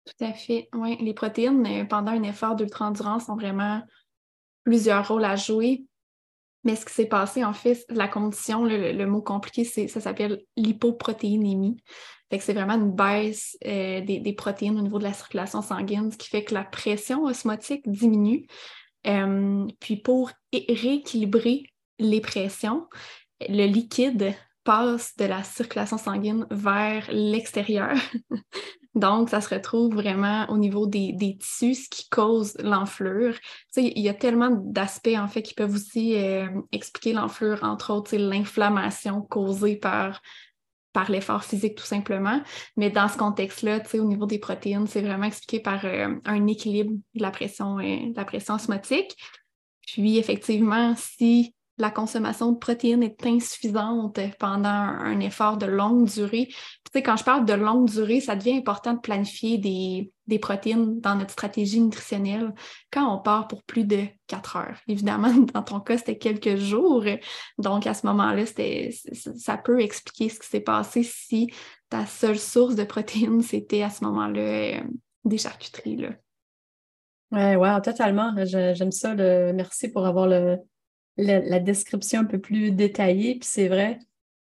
[0.04, 0.68] Tout à fait.
[0.74, 3.82] Oui, les protéines, euh, pendant un effort d'ultra-endurance, ont vraiment
[4.64, 5.84] plusieurs rôles à jouer.
[6.64, 11.76] Mais ce qui s'est passé, en fait, la condition, le, mot compliqué, ça s'appelle l'hypoprotéinémie.
[12.30, 16.18] c'est vraiment une baisse euh, des, des, protéines au niveau de la circulation sanguine, ce
[16.18, 18.46] qui fait que la pression osmotique diminue.
[19.80, 21.64] puis pour rééquilibrer
[21.98, 22.86] les pressions,
[23.48, 24.34] le liquide
[24.64, 27.94] passe de la circulation sanguine vers l'extérieur.
[28.94, 33.34] Donc, ça se retrouve vraiment au niveau des, tissus, qui cause l'enflure.
[33.76, 38.16] il y a tellement d'aspects, en fait, qui peuvent aussi euh, expliquer l'enflure, entre autres,
[38.16, 40.20] l'inflammation causée par,
[40.92, 42.42] par l'effort physique, tout simplement.
[42.76, 46.92] Mais dans ce contexte-là, au niveau des protéines, c'est vraiment expliqué par euh, un équilibre
[47.14, 49.16] de la pression, euh, de la pression osmotique.
[49.86, 56.48] Puis, effectivement, si la consommation de protéines est insuffisante pendant un, effort de longue durée.
[56.92, 61.30] quand je parle de longue durée, ça devient important de planifier des, protéines dans notre
[61.30, 62.52] stratégie nutritionnelle
[62.92, 64.78] quand on part pour plus de quatre heures.
[64.88, 67.04] Évidemment, dans ton cas, c'était quelques jours.
[67.58, 68.44] Donc, à ce moment-là,
[69.36, 71.48] ça peut expliquer ce qui s'est passé si
[71.88, 74.80] ta seule source de protéines, c'était à ce moment-là euh,
[75.24, 76.06] des charcuteries.
[77.30, 78.34] Oui, ouais, totalement.
[78.44, 79.14] J'aime ça.
[79.14, 80.58] Merci pour avoir le,
[81.18, 83.34] la, description un peu plus détaillée.
[83.38, 83.98] Puis c'est vrai,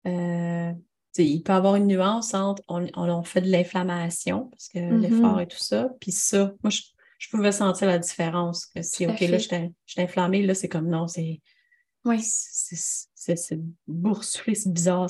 [0.05, 0.72] euh,
[1.18, 5.01] il peut y avoir une nuance entre on, fait de l'inflammation, parce que mm-hmm.
[5.01, 5.89] l'effort et tout ça.
[5.99, 8.68] Puis ça, moi, je, pouvais sentir la différence.
[8.68, 11.41] Que si, OK, là, je suis inflammée, là, c'est comme non, c'est.
[12.05, 12.22] Oui.
[13.36, 15.09] C'est boursouflé, c'est bizarre.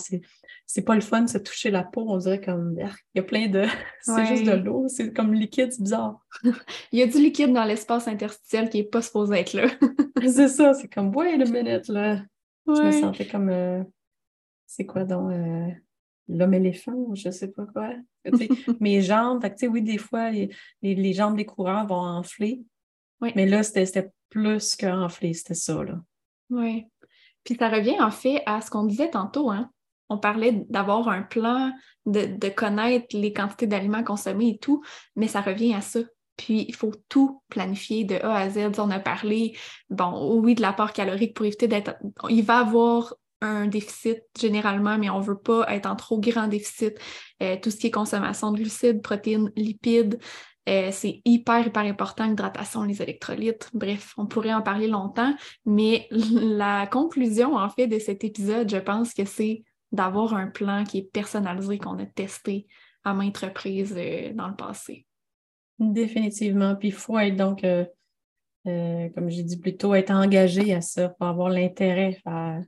[0.65, 2.05] C'est pas le fun de se toucher la peau.
[2.07, 2.75] On dirait comme.
[2.77, 3.65] Il y a plein de.
[4.01, 4.87] c'est juste de l'eau.
[4.87, 6.25] C'est comme liquide, c'est bizarre.
[6.91, 9.67] il y a du liquide dans l'espace interstitiel qui n'est pas supposé être là.
[10.21, 10.73] c'est ça.
[10.73, 12.23] C'est comme, wait a minute, là.
[12.67, 13.49] Je me sentais comme.
[13.49, 13.83] Euh,
[14.65, 15.31] c'est quoi donc?
[15.31, 15.69] Euh,
[16.27, 17.93] l'homme-éléphant, je sais pas quoi.
[18.79, 20.49] mes jambes, fait, oui, des fois, les,
[20.81, 22.61] les, jambes des coureurs vont enfler.
[23.21, 25.83] Mais là, c'était plus qu'enfler, c'était ça.
[25.83, 26.01] Là.
[26.49, 26.85] Oui.
[27.47, 29.49] Puis ça revient en fait à ce qu'on disait tantôt.
[29.49, 29.69] Hein?
[30.09, 31.71] On parlait d'avoir un plan,
[32.05, 34.83] de, connaître les quantités d'aliments consommés et tout,
[35.15, 36.01] mais ça revient à ça.
[36.35, 38.77] Puis il faut tout planifier de A à Z.
[38.79, 39.57] On a parlé,
[39.89, 41.95] bon, oui, de l'apport calorique pour éviter d'être.
[42.27, 46.49] Il va avoir un déficit généralement, mais on ne veut pas être en trop grand
[46.49, 46.99] déficit.
[47.41, 50.19] Euh, tout ce qui est consommation de glucides, protéines, lipides,
[50.67, 53.69] euh, c'est hyper, hyper important, l'hydratation, les électrolytes.
[53.73, 55.33] Bref, on pourrait en parler longtemps,
[55.65, 60.83] mais la conclusion, en fait, de cet épisode, je pense que c'est d'avoir un plan
[60.83, 62.67] qui est personnalisé, qu'on a testé
[63.05, 65.05] à maintes reprises euh, dans le passé.
[65.79, 66.75] Définitivement.
[66.75, 67.85] Puis il faut être donc, euh,
[68.65, 72.59] comme j'ai dit plus tôt, être engagé à ça, pour avoir l'intérêt à...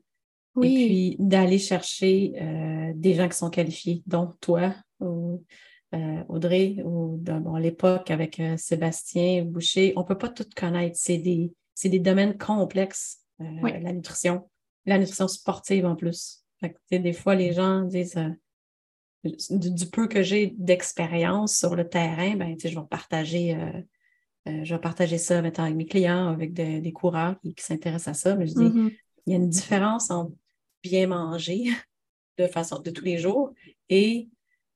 [0.55, 0.67] Oui.
[0.67, 2.33] Et puis d'aller chercher
[2.95, 5.43] des gens qui sont qualifiés, dont toi ou
[6.27, 9.93] Audrey, ou dans l'époque avec Sébastien Boucher.
[9.95, 10.95] On ne peut pas tout connaître.
[10.99, 11.51] C'est des,
[11.83, 14.47] des, domaines complexes, la nutrition,
[14.85, 16.43] la nutrition sportive en plus.
[16.91, 18.19] des fois, les gens disent
[19.23, 23.55] du, peu que j'ai d'expérience sur le terrain, ben, je vais partager.
[23.55, 23.81] Euh,
[24.47, 28.35] euh, je vais partager ça avec mes clients, avec des coureurs qui, s'intéressent à ça.
[28.35, 28.97] Mais je dis, mm-hmm.
[29.25, 30.33] il y a une différence entre
[30.81, 31.65] bien manger
[32.37, 33.53] de façon de tous les jours
[33.89, 34.29] et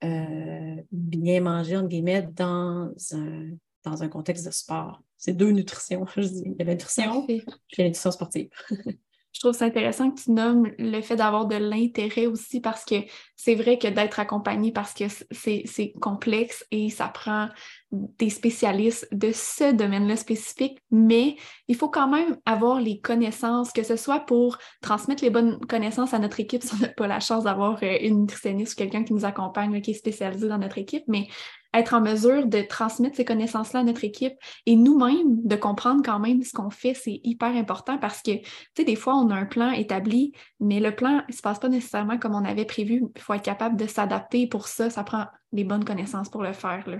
[0.04, 0.73] euh,
[1.18, 3.50] bien manger, entre guillemets, dans un,
[3.84, 5.02] dans un contexte de sport.
[5.18, 6.44] C'est deux nutritions, je dis.
[6.46, 7.44] Il y a la nutrition et
[7.78, 8.50] la nutrition sportive.
[9.34, 12.96] je trouve ça intéressant que tu nommes le fait d'avoir de l'intérêt aussi parce que
[13.36, 17.50] c'est vrai que d'être accompagné parce que c'est complexe et ça prend
[17.92, 21.36] des spécialistes de ce domaine-là spécifique, mais
[21.68, 26.14] il faut quand même avoir les connaissances, que ce soit pour transmettre les bonnes connaissances
[26.14, 26.64] à notre équipe.
[26.64, 29.82] Si on n'a pas la chance d'avoir euh, une nutritionniste ou quelqu'un qui nous accompagne,
[29.82, 31.28] qui est spécialisé dans notre équipe, mais
[31.74, 34.34] être en mesure de transmettre ces connaissances-là à notre équipe
[34.66, 38.50] et nous-mêmes de comprendre quand même ce qu'on fait, c'est hyper important parce que, tu
[38.78, 41.70] sais, des fois, on a un plan établi, mais le plan ne se passe pas
[41.70, 43.04] nécessairement comme on avait prévu.
[43.16, 44.48] Il faut être capable de s'adapter.
[44.48, 46.88] Pour ça, ça prend les bonnes connaissances pour le faire.
[46.88, 46.98] Là.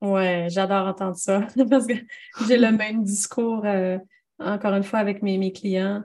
[0.00, 1.94] Ouais, j'adore entendre ça parce que
[2.46, 3.98] j'ai le même discours, euh,
[4.38, 6.02] encore une fois, avec mes, mes clients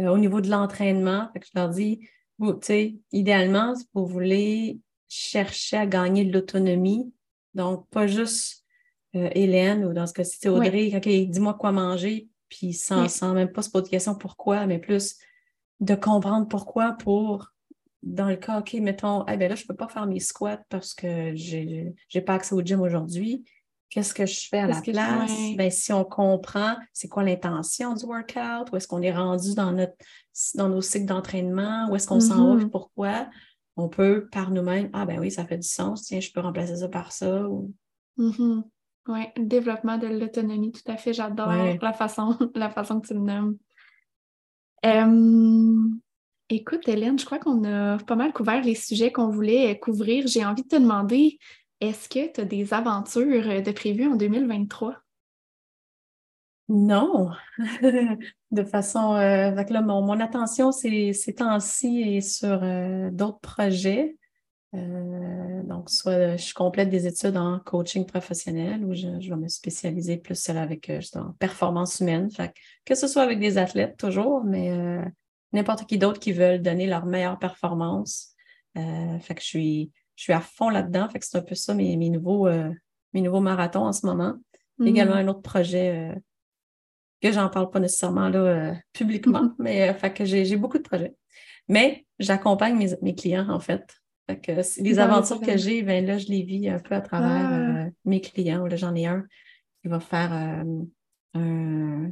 [0.00, 1.28] euh, au niveau de l'entraînement.
[1.34, 4.78] Je leur dis, vous, tu sais, idéalement, si vous voulez
[5.08, 7.12] chercher à gagner de l'autonomie,
[7.54, 8.64] donc, pas juste
[9.14, 13.52] euh, Hélène ou dans ce cas-ci, Audrey, OK, dis-moi quoi manger, puis sans, sans même
[13.52, 15.16] pas se poser de question pourquoi, mais plus
[15.80, 17.52] de comprendre pourquoi pour,
[18.02, 20.62] dans le cas, OK, mettons, eh ben là, je ne peux pas faire mes squats
[20.68, 23.44] parce que je n'ai pas accès au gym aujourd'hui.
[23.90, 25.32] Qu'est-ce que je fais à la place?
[25.56, 29.72] Ben, si on comprend c'est quoi l'intention du workout, où est-ce qu'on est rendu dans,
[29.72, 29.92] notre,
[30.54, 32.70] dans nos cycles d'entraînement, où est-ce qu'on s'en va, mm-hmm.
[32.70, 33.28] pourquoi,
[33.76, 36.76] on peut par nous-mêmes, ah ben oui, ça fait du sens, tiens, je peux remplacer
[36.76, 37.48] ça par ça.
[37.48, 37.72] Ou...
[38.18, 38.62] Mm-hmm.
[39.08, 43.20] Oui, développement de l'autonomie, tout à fait, j'adore la, façon, la façon que tu le
[43.20, 43.56] nommes.
[46.48, 50.26] écoute, Hélène, je crois qu'on a pas mal couvert les sujets qu'on voulait couvrir.
[50.28, 51.38] J'ai envie de te demander,
[51.80, 54.96] est-ce que tu as des aventures de prévues en 2023?
[56.74, 57.28] Non,
[58.50, 59.12] de façon.
[59.12, 64.16] Euh, là, mon, attention ces, ces temps-ci est sur euh, d'autres projets.
[64.74, 70.16] Euh, donc, soit je complète des études en coaching professionnel ou je, vais me spécialiser
[70.16, 72.30] plus avec en performance humaine.
[72.86, 74.70] que ce soit avec des athlètes toujours, mais
[75.52, 78.34] n'importe qui d'autre qui veulent donner leur meilleure performance.
[78.74, 81.06] fait que je suis, je suis à fond là-dedans.
[81.10, 82.48] Fait que c'est un peu ça mes, mes nouveaux,
[83.12, 84.36] mes nouveaux marathons en ce moment.
[84.82, 85.18] Également mmh.
[85.18, 86.14] un autre projet
[87.22, 90.82] que j'en parle pas nécessairement là, euh, publiquement, mais euh, fait que j'ai beaucoup de
[90.82, 91.14] projets.
[91.68, 93.96] Mais j'accompagne mes, clients, en fait.
[94.28, 97.48] Fait que les aventures que j'ai, ben là, je les vis un peu à travers
[97.50, 97.84] ah.
[97.84, 98.66] euh, mes clients.
[98.66, 99.24] Là, j'en ai un
[99.80, 100.32] qui va faire
[101.34, 102.10] un,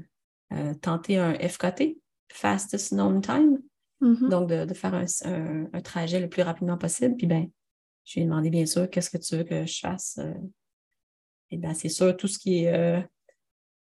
[0.80, 1.98] tenter un FKT,
[2.32, 3.58] Fastest Known Time.
[4.00, 4.28] Mm-hmm.
[4.28, 7.16] Donc, de, faire un, trajet le plus rapidement possible.
[7.16, 7.48] Puis, ben,
[8.04, 10.18] je lui ai demandé, bien sûr, qu'est-ce que tu veux que je fasse?
[11.50, 13.04] et bien, c'est sûr, tout ce qui est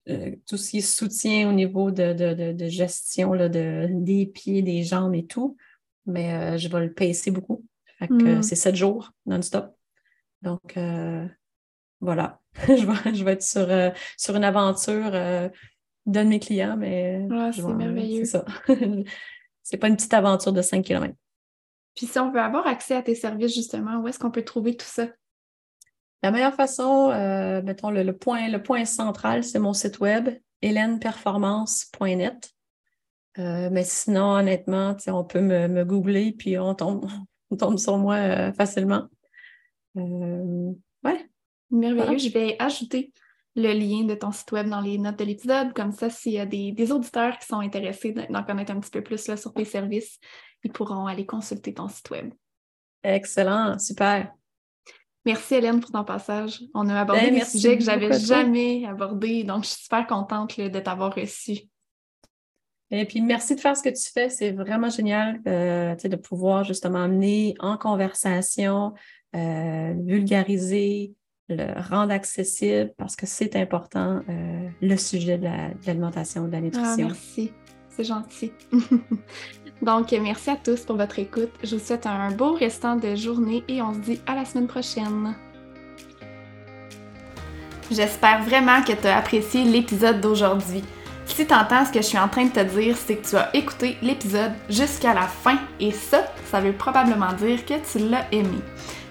[0.09, 4.83] euh, tout ce qui est soutien au niveau de, gestion là, de, des pieds, des
[4.83, 5.57] jambes et tout.
[6.05, 7.63] Mais euh, je vais le pacer beaucoup.
[8.09, 8.41] Hmm.
[8.41, 9.75] c'est sept jours non-stop.
[10.41, 11.27] Donc, euh,
[11.99, 12.39] voilà.
[12.67, 13.67] je, vais, être sur,
[14.17, 18.25] sur une aventure d'un de mes clients, mais c'est merveilleux.
[18.25, 18.45] C'est ça.
[19.63, 21.13] c'est pas une petite aventure de 5 km.
[21.95, 24.75] Puis si on veut avoir accès à tes services, justement, où est-ce qu'on peut trouver
[24.77, 25.07] tout ça?
[26.21, 30.29] La meilleure façon, euh, mettons, le, point, le point central, c'est mon site web,
[30.61, 32.51] hélèneperformance.net.
[33.37, 37.09] Euh, mais sinon, honnêtement, on peut me, googler puis on tombe,
[37.59, 39.07] tombe sur moi euh, facilement.
[39.95, 41.29] ouais.
[41.71, 42.17] Merveilleux.
[42.17, 43.13] Je vais ajouter
[43.55, 45.73] le lien de ton site web dans les notes de l'épisode.
[45.73, 49.03] Comme ça, s'il y a des, auditeurs qui sont intéressés d'en connaître un petit peu
[49.03, 50.19] plus là, sur tes services,
[50.63, 52.33] ils pourront aller consulter ton site web.
[53.03, 54.33] Excellent, super.
[55.25, 56.61] Merci Hélène pour ton passage.
[56.73, 60.59] On a abordé ben, des sujets que j'avais jamais abordés, donc je suis super contente
[60.59, 61.69] de t'avoir reçu.
[62.91, 66.63] Et puis merci de faire ce que tu fais, c'est vraiment génial euh, de pouvoir
[66.63, 68.93] justement amener en conversation,
[69.35, 71.13] euh, vulgariser,
[71.49, 75.47] le rendre accessible parce que c'est important euh, le sujet de
[75.85, 77.07] l'alimentation, de, la nutrition.
[77.09, 77.51] Ah, merci.
[77.99, 78.51] C'est gentil.
[79.81, 81.51] Donc, merci à tous pour votre écoute.
[81.63, 84.67] Je vous souhaite un beau restant de journée et on se dit à la semaine
[84.67, 85.35] prochaine.
[87.91, 90.83] J'espère vraiment que tu as apprécié l'épisode d'aujourd'hui.
[91.25, 93.35] Si tu entends ce que je suis en train de te dire, c'est que tu
[93.35, 98.25] as écouté l'épisode jusqu'à la fin et ça, ça veut probablement dire que tu l'as
[98.31, 98.59] aimé.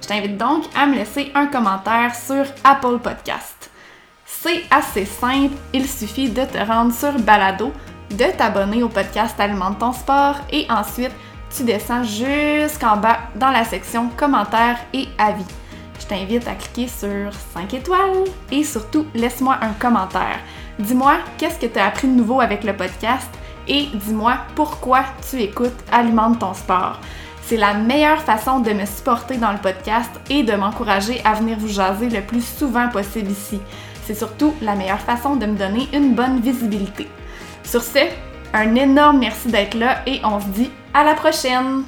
[0.03, 3.71] Je t'invite donc à me laisser un commentaire sur Apple Podcast.
[4.25, 7.73] C'est assez simple, il suffit de te rendre sur Balado,
[8.11, 11.13] de t'abonner au podcast Alimente ton sport et ensuite
[11.55, 15.45] tu descends jusqu'en bas dans la section commentaires et avis.
[16.01, 20.39] Je t'invite à cliquer sur 5 étoiles et surtout laisse-moi un commentaire.
[20.79, 23.29] Dis-moi qu'est-ce que tu as appris de nouveau avec le podcast
[23.67, 27.01] et dis-moi pourquoi tu écoutes Alimente ton sport.
[27.43, 31.59] C'est la meilleure façon de me supporter dans le podcast et de m'encourager à venir
[31.59, 33.61] vous jaser le plus souvent possible ici.
[34.05, 37.09] C'est surtout la meilleure façon de me donner une bonne visibilité.
[37.69, 37.99] Sur ce,
[38.55, 41.85] un énorme merci d'être là et on se dit à la prochaine!